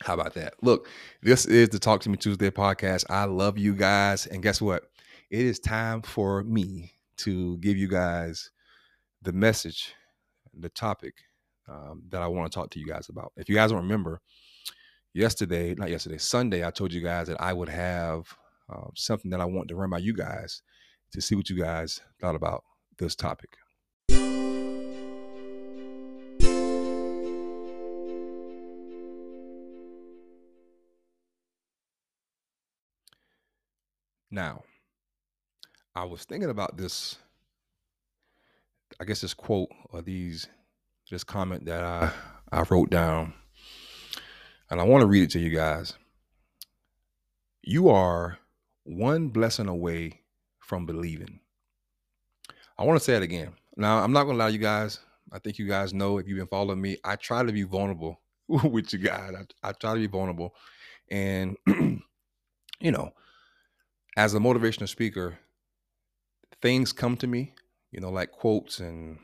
[0.00, 0.54] How about that?
[0.62, 0.88] Look,
[1.22, 3.04] this is the Talk to Me Tuesday podcast.
[3.10, 4.84] I love you guys, and guess what?
[5.30, 8.50] It is time for me to give you guys
[9.22, 9.94] the message,
[10.54, 11.14] the topic
[11.68, 13.32] um, that I want to talk to you guys about.
[13.36, 14.20] If you guys don't remember,
[15.18, 18.26] yesterday, not yesterday, Sunday, I told you guys that I would have
[18.72, 20.62] uh, something that I want to run by you guys
[21.12, 22.62] to see what you guys thought about
[22.98, 23.50] this topic.
[34.30, 34.62] Now,
[35.96, 37.16] I was thinking about this,
[39.00, 40.46] I guess this quote or these
[41.10, 42.12] this comment that I
[42.52, 43.32] I wrote down.
[44.70, 45.94] And I want to read it to you guys.
[47.62, 48.38] You are
[48.84, 50.20] one blessing away
[50.60, 51.40] from believing.
[52.78, 53.52] I want to say it again.
[53.76, 55.00] Now, I'm not going to lie to you guys.
[55.32, 58.20] I think you guys know if you've been following me, I try to be vulnerable
[58.48, 59.34] with you guys.
[59.34, 60.54] I, I try to be vulnerable.
[61.10, 63.10] And, you know,
[64.16, 65.38] as a motivational speaker,
[66.60, 67.54] things come to me,
[67.90, 69.18] you know, like quotes and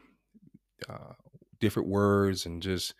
[0.89, 1.15] uh,
[1.61, 2.95] different words and just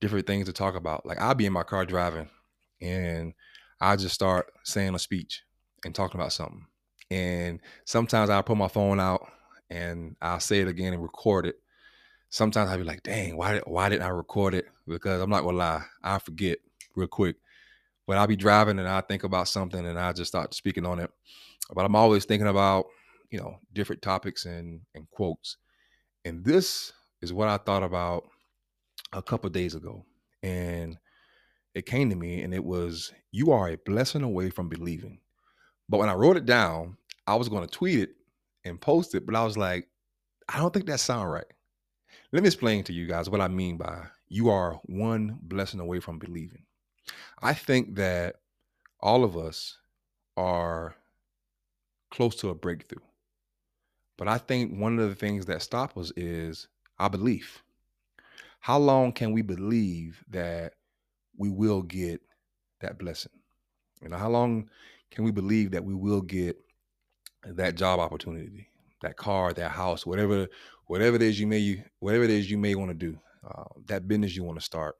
[0.00, 1.06] different things to talk about.
[1.06, 2.28] Like I'll be in my car driving
[2.80, 3.32] and
[3.80, 5.42] I just start saying a speech
[5.84, 6.66] and talking about something.
[7.10, 9.26] And sometimes I'll put my phone out
[9.70, 11.56] and I'll say it again and record it.
[12.30, 14.66] Sometimes I'll be like, dang, why did why didn't I record it?
[14.86, 16.58] Because I'm not gonna lie, I forget
[16.94, 17.36] real quick.
[18.06, 20.98] But I'll be driving and I think about something and I just start speaking on
[20.98, 21.10] it.
[21.74, 22.86] But I'm always thinking about
[23.30, 25.56] you know different topics and and quotes
[26.24, 28.24] and this is what i thought about
[29.12, 30.04] a couple days ago
[30.42, 30.98] and
[31.74, 35.20] it came to me and it was you are a blessing away from believing.
[35.88, 38.10] But when i wrote it down i was going to tweet it
[38.64, 39.88] and post it but i was like
[40.48, 41.44] i don't think that sounds right.
[42.32, 46.00] Let me explain to you guys what i mean by you are one blessing away
[46.00, 46.64] from believing.
[47.42, 48.36] I think that
[49.00, 49.78] all of us
[50.36, 50.94] are
[52.10, 53.00] close to a breakthrough
[54.18, 56.66] but I think one of the things that stop us is
[56.98, 57.62] our belief.
[58.60, 60.74] How long can we believe that
[61.36, 62.20] we will get
[62.80, 63.32] that blessing?
[64.02, 64.70] You know, how long
[65.10, 66.56] can we believe that we will get
[67.44, 68.68] that job opportunity,
[69.02, 70.48] that car, that house, whatever,
[70.86, 73.18] whatever it is you may, whatever it is you may want to do,
[73.48, 74.96] uh, that business you want to start.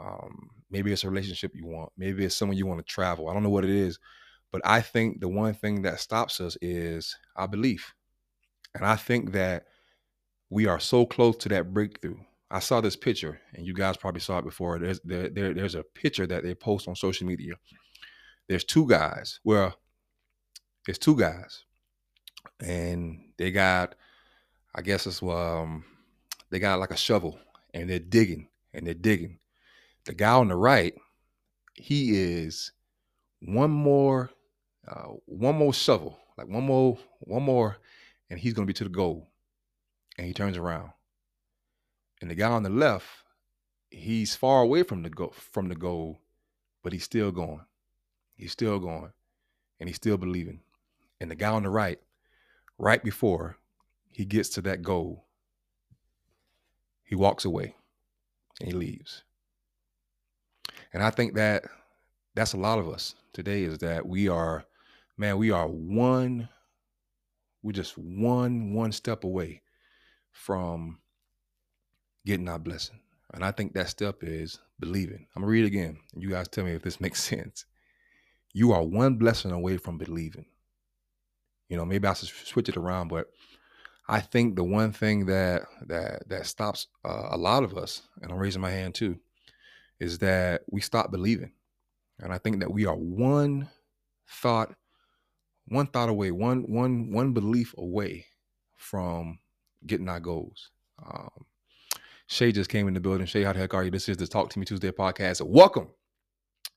[0.00, 1.92] Um, maybe it's a relationship you want.
[1.96, 3.28] Maybe it's someone you want to travel.
[3.28, 3.98] I don't know what it is,
[4.52, 7.94] But I think the one thing that stops us is our belief.
[8.74, 9.66] And I think that
[10.50, 12.18] we are so close to that breakthrough.
[12.52, 14.78] I saw this picture, and you guys probably saw it before.
[14.78, 17.54] There's there, there there's a picture that they post on social media.
[18.46, 19.40] There's two guys.
[19.42, 19.74] Well,
[20.86, 21.64] it's two guys,
[22.60, 23.94] and they got,
[24.74, 25.84] I guess it's um,
[26.50, 27.38] they got like a shovel,
[27.72, 29.38] and they're digging and they're digging.
[30.04, 30.94] The guy on the right,
[31.74, 32.72] he is
[33.40, 34.30] one more,
[34.86, 37.78] uh, one more shovel, like one more, one more,
[38.28, 39.30] and he's gonna be to the goal.
[40.18, 40.90] And he turns around,
[42.22, 43.06] and the guy on the left,
[43.90, 46.20] he's far away from the go from the goal,
[46.82, 47.60] but he's still going.
[48.36, 49.12] He's still going,
[49.78, 50.60] and he's still believing.
[51.20, 52.00] And the guy on the right,
[52.78, 53.56] right before
[54.10, 55.24] he gets to that goal,
[57.02, 57.74] he walks away
[58.60, 59.24] and he leaves.
[60.92, 61.64] And I think that
[62.34, 64.64] that's a lot of us today is that we are,
[65.16, 66.48] man, we are one,
[67.62, 69.62] we're just one, one step away
[70.30, 70.98] from
[72.26, 73.00] getting our blessing.
[73.34, 75.26] And I think that step is believing.
[75.34, 75.98] I'm gonna read it again.
[76.14, 77.64] You guys tell me if this makes sense.
[78.52, 80.46] You are one blessing away from believing.
[81.68, 83.28] You know, maybe I should switch it around, but
[84.08, 88.30] I think the one thing that that that stops uh, a lot of us, and
[88.30, 89.18] I'm raising my hand too,
[89.98, 91.52] is that we stop believing.
[92.18, 93.68] And I think that we are one
[94.28, 94.74] thought,
[95.66, 98.26] one thought away, one one one belief away
[98.76, 99.38] from
[99.86, 100.70] getting our goals.
[101.04, 101.46] Um,
[102.32, 103.26] Shay just came in the building.
[103.26, 103.90] Shay, how the heck are you?
[103.90, 105.42] This is the Talk to Me Tuesday podcast.
[105.42, 105.90] Welcome.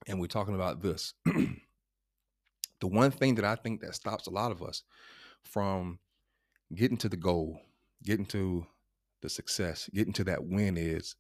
[0.06, 1.14] And we're talking about this.
[1.26, 1.58] the
[2.82, 4.84] one thing that I think that stops a lot of us
[5.46, 6.00] from
[6.76, 7.62] getting to the goal,
[8.04, 8.68] getting to
[9.22, 11.16] the success, getting to that win is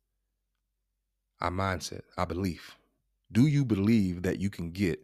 [1.39, 2.75] our mindset, our belief.
[3.31, 4.99] Do you believe that you can get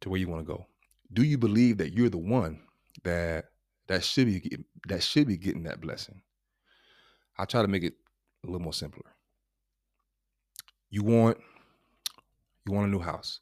[0.00, 0.66] to where you want to go?
[1.12, 2.58] Do you believe that you're the one
[3.04, 3.44] that
[3.86, 6.22] that should be that should be getting that blessing?
[7.38, 7.94] I try to make it
[8.48, 9.14] a little more simpler.
[10.90, 11.38] You want
[12.66, 13.40] you want a new house.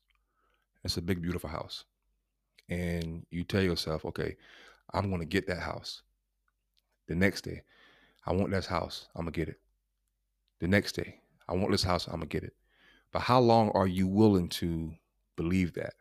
[0.84, 1.84] It's a big beautiful house.
[2.68, 4.36] And you tell yourself, "Okay,
[4.92, 6.02] I'm to get that house."
[7.06, 7.62] The next day,
[8.24, 9.08] I want this house.
[9.14, 9.60] I'm to get it.
[10.58, 12.08] The next day, I want this house.
[12.08, 12.56] I'm to get it.
[13.12, 14.94] But how long are you willing to
[15.36, 15.94] believe that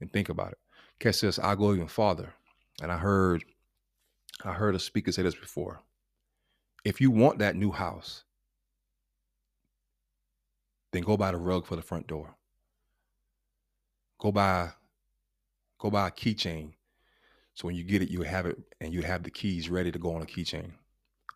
[0.00, 0.58] and think about it?
[0.98, 2.32] Kes says, I go even farther.
[2.82, 3.44] And I heard
[4.44, 5.80] I heard a speaker say this before.
[6.84, 8.24] If you want that new house,
[10.96, 12.34] then go buy the rug for the front door.
[14.18, 14.70] Go buy
[15.78, 16.72] go buy a keychain.
[17.54, 19.98] So when you get it, you have it and you have the keys ready to
[19.98, 20.72] go on a keychain.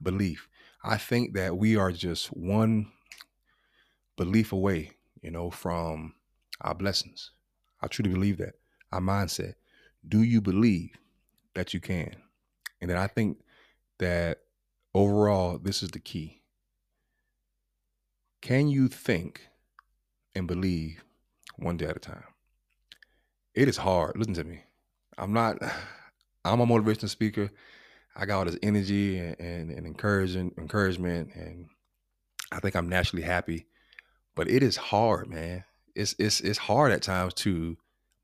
[0.02, 0.48] Belief.
[0.82, 2.90] I think that we are just one
[4.16, 4.92] belief away
[5.22, 6.14] you know, from
[6.60, 7.30] our blessings.
[7.80, 8.54] I truly believe that.
[8.92, 9.54] Our mindset.
[10.06, 10.90] Do you believe
[11.54, 12.16] that you can?
[12.80, 13.38] And then I think
[13.98, 14.38] that
[14.94, 16.42] overall, this is the key.
[18.40, 19.49] Can you think
[20.34, 21.02] and believe
[21.56, 22.24] one day at a time?
[23.54, 24.16] It is hard.
[24.16, 24.62] Listen to me.
[25.18, 25.58] I'm not,
[26.44, 27.50] I'm a motivational speaker.
[28.16, 31.66] I got all this energy and, and, and encouragement, encouragement, and
[32.50, 33.66] I think I'm naturally happy
[34.34, 35.64] but it is hard, man.
[35.94, 37.76] It's it's it's hard at times to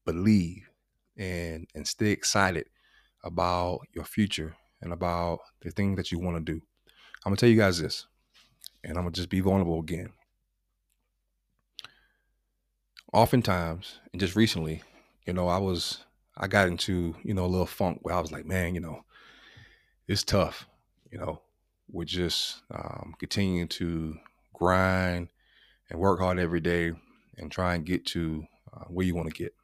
[0.04, 0.68] believe
[1.16, 2.66] and and stay excited
[3.24, 6.60] about your future and about the thing that you want to do.
[7.24, 8.06] I'm gonna tell you guys this,
[8.84, 10.10] and I'm gonna just be vulnerable again.
[13.16, 14.82] Oftentimes, and just recently,
[15.24, 16.04] you know, I was
[16.36, 19.06] I got into you know a little funk where I was like, man, you know,
[20.06, 20.68] it's tough.
[21.10, 21.40] You know,
[21.90, 24.18] we're just um, continuing to
[24.52, 25.28] grind
[25.88, 26.92] and work hard every day
[27.38, 29.54] and try and get to uh, where you want to get.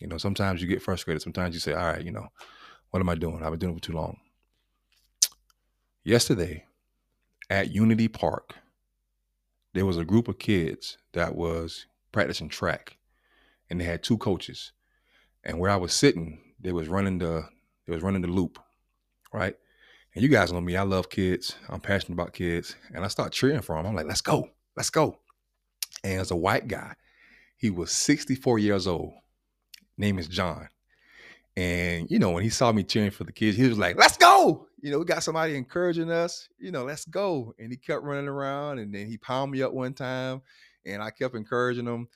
[0.00, 1.20] You know, sometimes you get frustrated.
[1.20, 2.28] Sometimes you say, all right, you know,
[2.90, 3.42] what am I doing?
[3.42, 4.18] I've been doing it for too long.
[6.04, 6.66] Yesterday
[7.50, 8.54] at Unity Park,
[9.72, 12.96] there was a group of kids that was practicing track
[13.68, 14.72] and they had two coaches.
[15.44, 17.46] And where I was sitting, they was running the
[17.86, 18.58] they was running the loop,
[19.32, 19.54] right?
[20.14, 21.56] And you guys know me, I love kids.
[21.68, 22.76] I'm passionate about kids.
[22.94, 23.84] And I start cheering for them.
[23.84, 25.18] I'm like, let's go, let's go
[26.04, 26.94] and as a white guy.
[27.56, 29.14] He was 64 years old.
[29.96, 30.68] Name is John.
[31.56, 34.16] And you know, when he saw me cheering for the kids, he was like, "Let's
[34.16, 36.48] go!" You know, we got somebody encouraging us.
[36.58, 37.54] You know, let's go.
[37.58, 40.42] And he kept running around, and then he pounded me up one time,
[40.86, 42.08] and I kept encouraging them.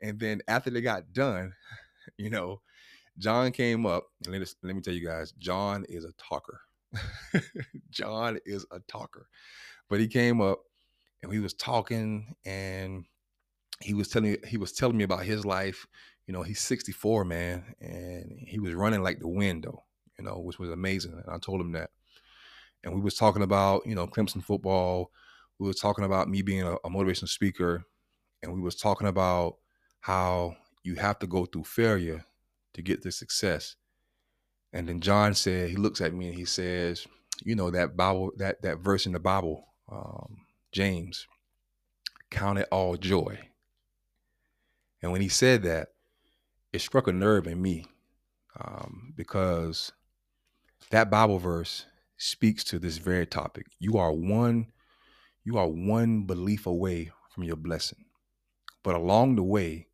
[0.00, 1.54] And then after they got done,
[2.18, 2.60] you know,
[3.18, 6.60] John came up, and let, us, let me tell you guys, John is a talker.
[7.90, 9.28] John is a talker,
[9.88, 10.60] but he came up,
[11.22, 13.04] and we was talking, and
[13.80, 15.86] he was telling me he was telling me about his life
[16.26, 19.84] you know, he's 64, man, and he was running like the wind, though,
[20.18, 21.12] you know, which was amazing.
[21.12, 21.90] And I told him that.
[22.82, 25.10] And we was talking about, you know, Clemson football.
[25.58, 27.84] We was talking about me being a, a motivational speaker,
[28.46, 29.56] and we was talking about
[30.00, 32.24] how you have to go through failure
[32.74, 33.74] to get to success.
[34.72, 37.06] And then John said, he looks at me and he says,
[37.44, 40.38] you know, that Bible, that that verse in the Bible, um,
[40.72, 41.26] James,
[42.30, 43.38] count it all joy.
[45.02, 45.88] And when he said that,
[46.72, 47.86] it struck a nerve in me
[48.60, 49.92] um, because
[50.90, 51.86] that Bible verse
[52.16, 53.66] speaks to this very topic.
[53.78, 54.66] You are one,
[55.44, 58.05] you are one belief away from your blessing.
[58.86, 59.88] But along the way,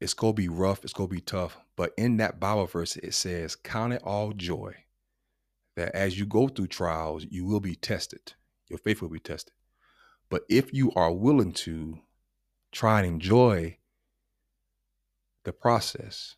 [0.00, 1.58] it's gonna be rough, it's gonna be tough.
[1.74, 4.76] But in that Bible verse, it says, Count it all joy
[5.74, 8.34] that as you go through trials, you will be tested.
[8.68, 9.54] Your faith will be tested.
[10.28, 11.98] But if you are willing to
[12.70, 13.78] try and enjoy
[15.42, 16.36] the process,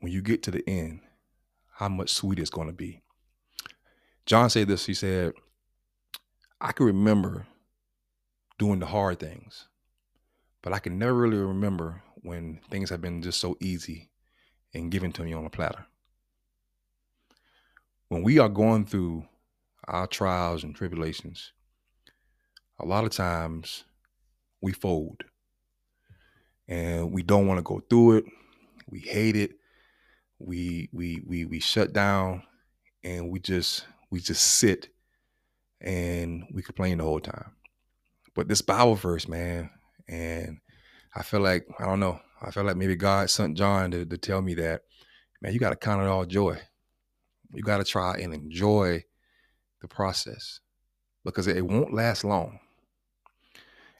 [0.00, 0.98] when you get to the end,
[1.74, 3.02] how much sweet it's going to be.
[4.26, 5.34] John said this, he said,
[6.60, 7.46] I can remember
[8.58, 9.67] doing the hard things,
[10.62, 14.10] but I can never really remember when things have been just so easy
[14.74, 15.86] and given to me on a platter
[18.08, 19.24] when we are going through
[19.86, 21.52] our trials and tribulations,
[22.78, 23.84] a lot of times
[24.60, 25.24] we fold
[26.66, 28.24] and we don't want to go through it.
[28.88, 29.52] We hate it.
[30.38, 32.42] We we we we shut down
[33.02, 34.88] and we just we just sit
[35.80, 37.52] and we complain the whole time.
[38.34, 39.70] But this Bible verse, man,
[40.08, 40.58] and
[41.14, 42.20] I feel like I don't know.
[42.40, 44.82] I feel like maybe God sent John to, to tell me that,
[45.42, 46.58] man, you got to count it all joy
[47.52, 49.04] you got to try and enjoy
[49.80, 50.60] the process
[51.24, 52.60] because it won't last long.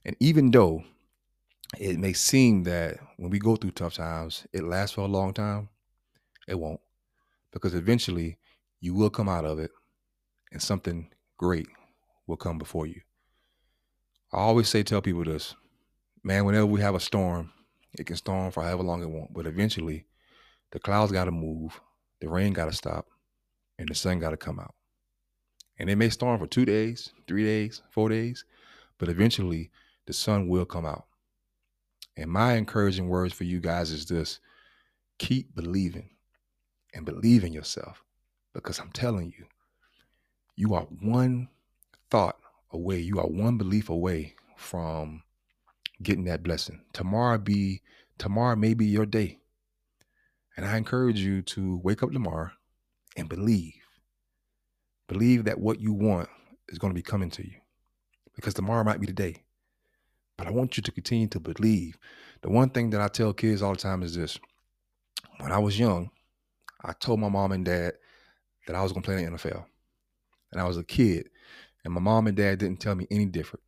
[0.05, 0.85] And even though
[1.79, 5.35] it may seem that when we go through tough times, it lasts for a long
[5.35, 5.69] time,
[6.47, 6.81] it won't.
[7.53, 8.39] Because eventually
[8.81, 9.71] you will come out of it
[10.53, 11.69] and something great
[12.27, 13.01] will come before you.
[14.33, 15.55] I always say, tell people this
[16.29, 17.51] man, whenever we have a storm,
[17.99, 20.05] it can storm for however long it wants, but eventually
[20.73, 21.81] the clouds got to move,
[22.21, 23.07] the rain got to stop,
[23.79, 24.75] and the sun got to come out.
[25.79, 28.45] And it may storm for two days, three days, four days,
[28.99, 29.71] but eventually
[30.05, 31.07] the sun will come out.
[32.15, 34.39] And my encouraging words for you guys is this
[35.19, 36.11] keep believing
[36.93, 38.05] and believe in yourself
[38.53, 39.47] because I'm telling you,
[40.57, 41.49] you are one
[42.11, 42.37] thought
[42.71, 45.23] away, you are one belief away from
[46.03, 46.81] getting that blessing.
[46.93, 47.83] Tomorrow be
[48.19, 49.39] tomorrow may be your day.
[50.57, 52.51] And I encourage you to wake up tomorrow
[53.17, 53.75] and believe.
[55.09, 56.29] Believe that what you want
[56.69, 57.57] is going to be coming to you
[58.35, 59.45] because tomorrow might be the day.
[60.37, 61.99] But I want you to continue to believe.
[62.43, 64.39] The one thing that I tell kids all the time is this
[65.39, 66.11] when I was young,
[66.85, 67.95] I told my mom and dad
[68.67, 69.65] that I was going to play in the NFL.
[70.53, 71.29] And I was a kid,
[71.85, 73.63] and my mom and dad didn't tell me any different.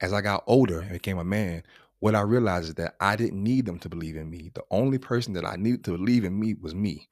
[0.00, 1.62] As I got older and became a man,
[2.00, 4.50] what I realized is that I didn't need them to believe in me.
[4.54, 7.08] The only person that I needed to believe in me was me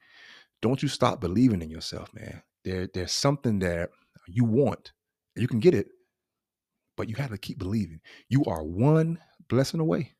[0.62, 2.42] don't you stop believing in yourself, man.
[2.64, 3.90] There, there's something that
[4.26, 4.92] you want.
[5.36, 5.88] You can get it,
[6.96, 8.00] but you have to keep believing.
[8.28, 9.18] You are one
[9.48, 10.12] blessing away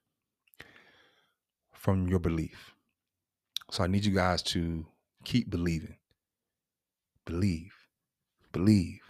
[1.75, 2.73] from your belief.
[3.71, 4.87] So I need you guys to
[5.25, 5.97] keep believing.
[7.27, 7.75] Believe.
[8.53, 9.02] Believe.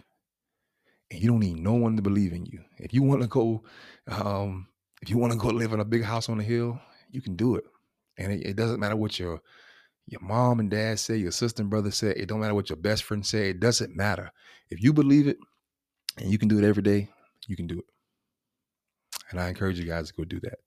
[1.13, 2.63] And you don't need no one to believe in you.
[2.77, 3.63] If you want to go,
[4.07, 4.67] um,
[5.03, 6.79] if you want to go live in a big house on the hill,
[7.11, 7.65] you can do it.
[8.17, 9.39] And it, it doesn't matter what your
[10.07, 12.77] your mom and dad say, your sister and brother say, it don't matter what your
[12.77, 14.31] best friend say, it doesn't matter.
[14.71, 15.37] If you believe it
[16.17, 17.09] and you can do it every day,
[17.47, 17.85] you can do it.
[19.29, 20.57] And I encourage you guys to go do that.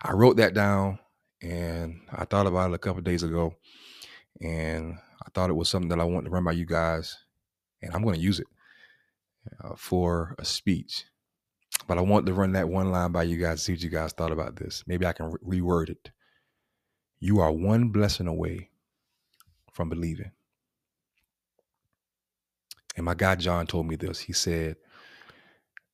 [0.00, 0.98] I wrote that down
[1.42, 3.54] and I thought about it a couple days ago.
[4.40, 7.16] And I thought it was something that I wanted to run by you guys.
[7.82, 8.46] And I'm going to use it
[9.62, 11.04] uh, for a speech.
[11.88, 14.12] But I want to run that one line by you guys, see what you guys
[14.12, 14.84] thought about this.
[14.86, 16.10] Maybe I can re- reword it.
[17.18, 18.70] You are one blessing away
[19.72, 20.32] from believing.
[22.96, 24.20] And my guy John told me this.
[24.20, 24.76] He said,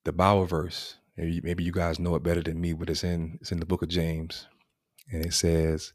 [0.05, 3.53] the Bible verse, maybe, you guys know it better than me, but it's in it's
[3.53, 4.49] in the book of James.
[5.13, 5.93] And it says,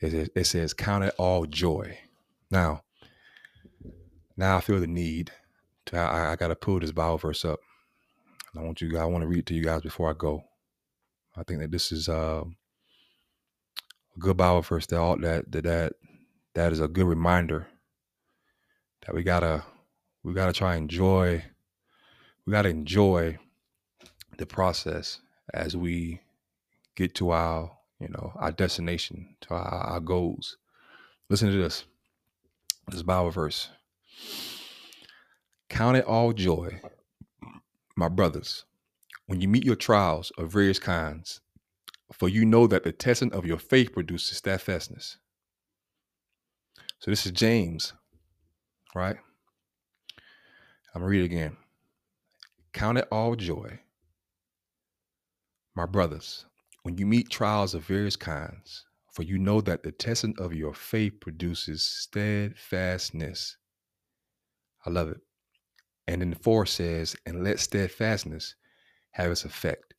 [0.00, 1.98] it says, count it all joy.
[2.50, 2.82] Now,
[4.36, 5.30] now I feel the need
[5.86, 7.60] to I, I gotta pull this Bible verse up.
[8.56, 10.44] I want you I want to read it to you guys before I go.
[11.36, 12.44] I think that this is uh,
[14.16, 15.92] a good Bible verse that all that that
[16.54, 17.66] that is a good reminder
[19.04, 19.64] that we gotta
[20.22, 21.44] we gotta try and enjoy
[22.46, 23.38] we gotta enjoy
[24.38, 25.20] the process
[25.52, 26.20] as we
[26.96, 27.70] get to our
[28.00, 30.56] you know, our destination, to our, our goals.
[31.30, 31.84] Listen to this.
[32.88, 33.70] This Bible verse.
[35.68, 36.80] Count it all joy,
[37.96, 38.64] my brothers,
[39.26, 41.40] when you meet your trials of various kinds,
[42.12, 45.18] for you know that the testing of your faith produces steadfastness.
[47.00, 47.92] So this is James,
[48.94, 49.16] right?
[50.94, 51.56] I'm gonna read it again.
[52.72, 53.80] Count it all joy,
[55.74, 56.44] my brothers,
[56.82, 60.74] when you meet trials of various kinds, for you know that the testing of your
[60.74, 63.56] faith produces steadfastness.
[64.84, 65.20] I love it.
[66.06, 68.54] And then the four says, and let steadfastness
[69.12, 69.94] have its effect,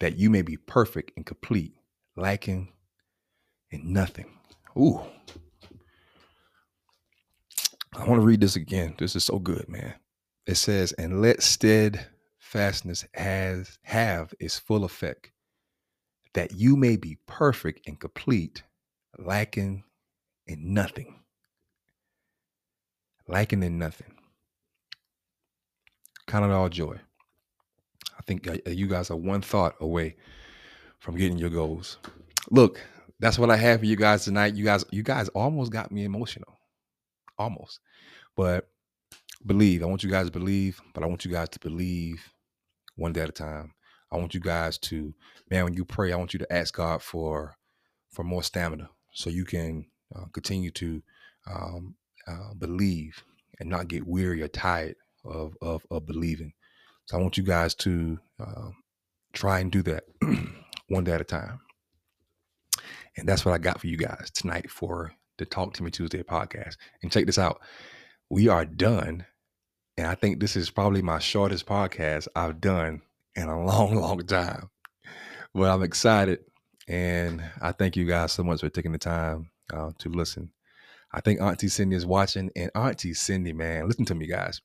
[0.00, 1.74] that you may be perfect and complete,
[2.16, 2.72] lacking
[3.70, 4.38] in nothing.
[4.78, 5.00] Ooh.
[7.94, 8.94] I want to read this again.
[8.98, 9.94] This is so good, man.
[10.46, 15.30] It says, and let steadfastness has have its full effect,
[16.32, 18.62] that you may be perfect and complete,
[19.18, 19.84] lacking
[20.46, 21.20] in nothing.
[23.28, 24.14] Lacking in nothing.
[26.32, 26.96] Count it all joy.
[28.18, 30.16] I think uh, you guys are one thought away
[30.98, 31.98] from getting your goals.
[32.50, 32.80] Look,
[33.20, 34.54] that's what I have for you guys tonight.
[34.54, 36.58] You guys, you guys almost got me emotional.
[37.38, 37.80] Almost.
[38.34, 38.70] But
[39.44, 39.82] believe.
[39.82, 42.32] I want you guys to believe, but I want you guys to believe
[42.96, 43.74] one day at a time.
[44.10, 45.12] I want you guys to,
[45.50, 47.56] man, when you pray, I want you to ask God for
[48.10, 49.84] for more stamina so you can
[50.16, 51.02] uh, continue to
[51.46, 51.94] um,
[52.26, 53.22] uh, believe
[53.60, 56.52] and not get weary or tired of, of, of believing.
[57.06, 58.76] So I want you guys to um,
[59.32, 60.04] try and do that
[60.88, 61.60] one day at a time.
[63.16, 66.22] And that's what I got for you guys tonight for the Talk to Me Tuesday
[66.22, 66.76] podcast.
[67.02, 67.60] And check this out.
[68.30, 69.26] We are done.
[69.96, 73.02] And I think this is probably my shortest podcast I've done
[73.34, 74.70] in a long, long time.
[75.54, 76.40] But I'm excited.
[76.88, 80.50] And I thank you guys so much for taking the time uh, to listen.
[81.12, 82.50] I think Auntie Cindy is watching.
[82.56, 84.60] And Auntie Cindy, man, listen to me, guys.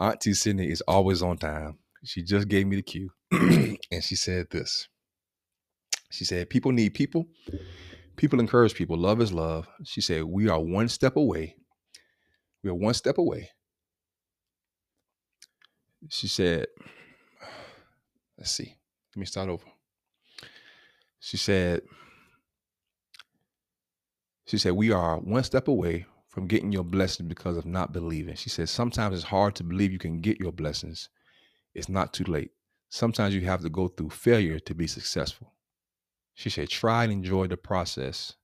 [0.00, 1.78] Auntie Cindy is always on time.
[2.04, 3.10] She just gave me the cue.
[3.30, 4.88] and she said this.
[6.10, 7.26] She said, People need people.
[8.16, 8.96] People encourage people.
[8.96, 9.68] Love is love.
[9.84, 11.56] She said, We are one step away.
[12.64, 13.50] We are one step away.
[16.08, 16.66] She said,
[18.38, 18.76] Let's see.
[19.14, 19.66] Let me start over.
[21.20, 21.82] She said,
[24.46, 28.36] She said, We are one step away from getting your blessings because of not believing.
[28.36, 31.08] She says, sometimes it's hard to believe you can get your blessings.
[31.74, 32.52] It's not too late.
[32.88, 35.52] Sometimes you have to go through failure to be successful.
[36.34, 38.34] She said, try and enjoy the process.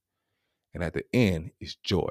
[0.74, 2.11] And at the end is joy.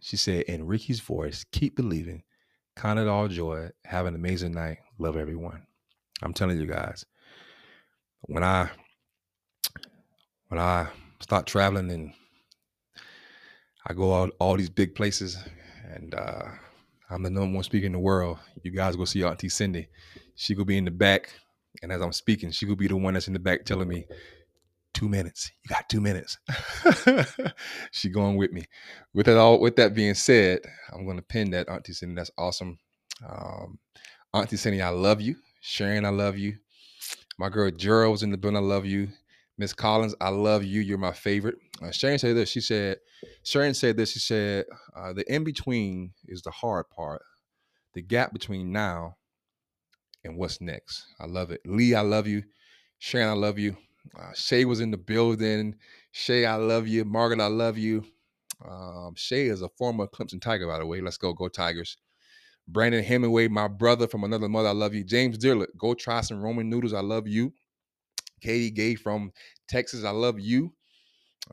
[0.00, 2.22] She said, in Ricky's voice, keep believing,
[2.74, 5.66] count it all joy, have an amazing night, love everyone.
[6.22, 7.04] I'm telling you guys,
[8.22, 8.70] when I
[10.48, 10.88] when I
[11.20, 12.12] start traveling and
[13.88, 15.38] I go out all these big places,
[15.94, 16.42] and uh,
[17.08, 18.38] I'm the number one speaker in the world.
[18.62, 19.88] You guys go see Auntie Cindy.
[20.34, 21.32] She could be in the back,
[21.82, 24.04] and as I'm speaking, she could be the one that's in the back telling me,
[24.92, 25.50] two minutes.
[25.64, 26.36] You got two minutes.
[27.92, 28.64] she going with me.
[29.14, 30.60] With that all, with that being said,
[30.92, 32.14] I'm gonna pin that Auntie Cindy.
[32.14, 32.78] That's awesome.
[33.26, 33.78] Um,
[34.34, 35.36] Auntie Cindy, I love you.
[35.62, 36.58] Sharon, I love you.
[37.38, 38.58] My girl Gerald was in the building.
[38.58, 39.08] I love you.
[39.56, 40.80] Miss Collins, I love you.
[40.80, 41.56] You're my favorite.
[41.82, 42.48] Uh, Sharon said this.
[42.48, 42.98] She said,
[43.48, 44.12] Sharon said this.
[44.12, 47.22] She said, uh, the in between is the hard part.
[47.94, 49.16] The gap between now
[50.22, 51.06] and what's next.
[51.18, 51.62] I love it.
[51.64, 52.42] Lee, I love you.
[52.98, 53.74] Sharon, I love you.
[54.14, 55.76] Uh, Shay was in the building.
[56.12, 57.06] Shay, I love you.
[57.06, 58.04] Margaret, I love you.
[58.68, 61.00] Um, Shay is a former Clemson Tiger, by the way.
[61.00, 61.96] Let's go, go Tigers.
[62.66, 65.04] Brandon Hemingway, my brother from another mother, I love you.
[65.04, 66.92] James Dearlet, go try some Roman noodles.
[66.92, 67.54] I love you.
[68.42, 69.32] Katie Gay from
[69.68, 70.74] Texas, I love you.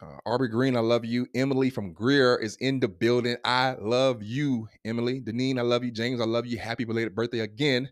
[0.01, 1.27] Uh, Arby Green, I love you.
[1.33, 3.37] Emily from Greer is in the building.
[3.45, 5.21] I love you, Emily.
[5.21, 5.91] Deneen, I love you.
[5.91, 6.57] James, I love you.
[6.57, 7.89] Happy belated birthday again.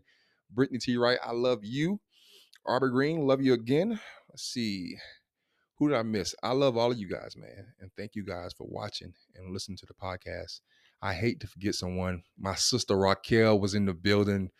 [0.50, 0.96] Brittany T.
[0.96, 2.00] Wright, I love you.
[2.66, 4.00] Arby Green, love you again.
[4.28, 4.96] Let's see.
[5.78, 6.34] Who did I miss?
[6.42, 7.66] I love all of you guys, man.
[7.80, 10.60] And thank you guys for watching and listening to the podcast.
[11.02, 12.22] I hate to forget someone.
[12.38, 14.50] My sister Raquel was in the building.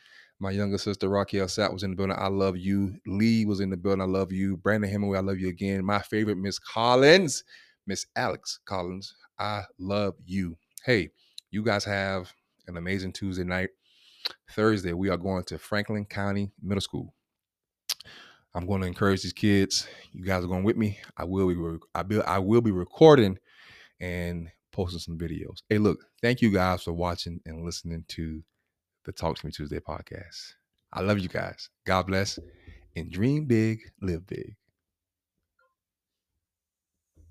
[0.40, 2.16] My younger sister Raquel Sapp was in the building.
[2.18, 2.96] I love you.
[3.06, 4.02] Lee was in the building.
[4.02, 4.56] I love you.
[4.56, 5.84] Brandon Hemingway, I love you again.
[5.84, 7.44] My favorite, Miss Collins,
[7.86, 10.56] Miss Alex Collins, I love you.
[10.84, 11.10] Hey,
[11.50, 12.32] you guys have
[12.66, 13.70] an amazing Tuesday night.
[14.50, 17.14] Thursday, we are going to Franklin County Middle School.
[18.54, 19.88] I'm going to encourage these kids.
[20.12, 20.98] You guys are going with me.
[21.16, 21.80] I will be.
[21.94, 22.04] I.
[22.26, 23.38] I will be recording
[24.00, 25.62] and posting some videos.
[25.68, 26.04] Hey, look.
[26.22, 28.42] Thank you guys for watching and listening to
[29.04, 30.54] the Talk to Me Tuesday podcast.
[30.92, 31.68] I love you guys.
[31.86, 32.38] God bless
[32.96, 34.56] and dream big, live big.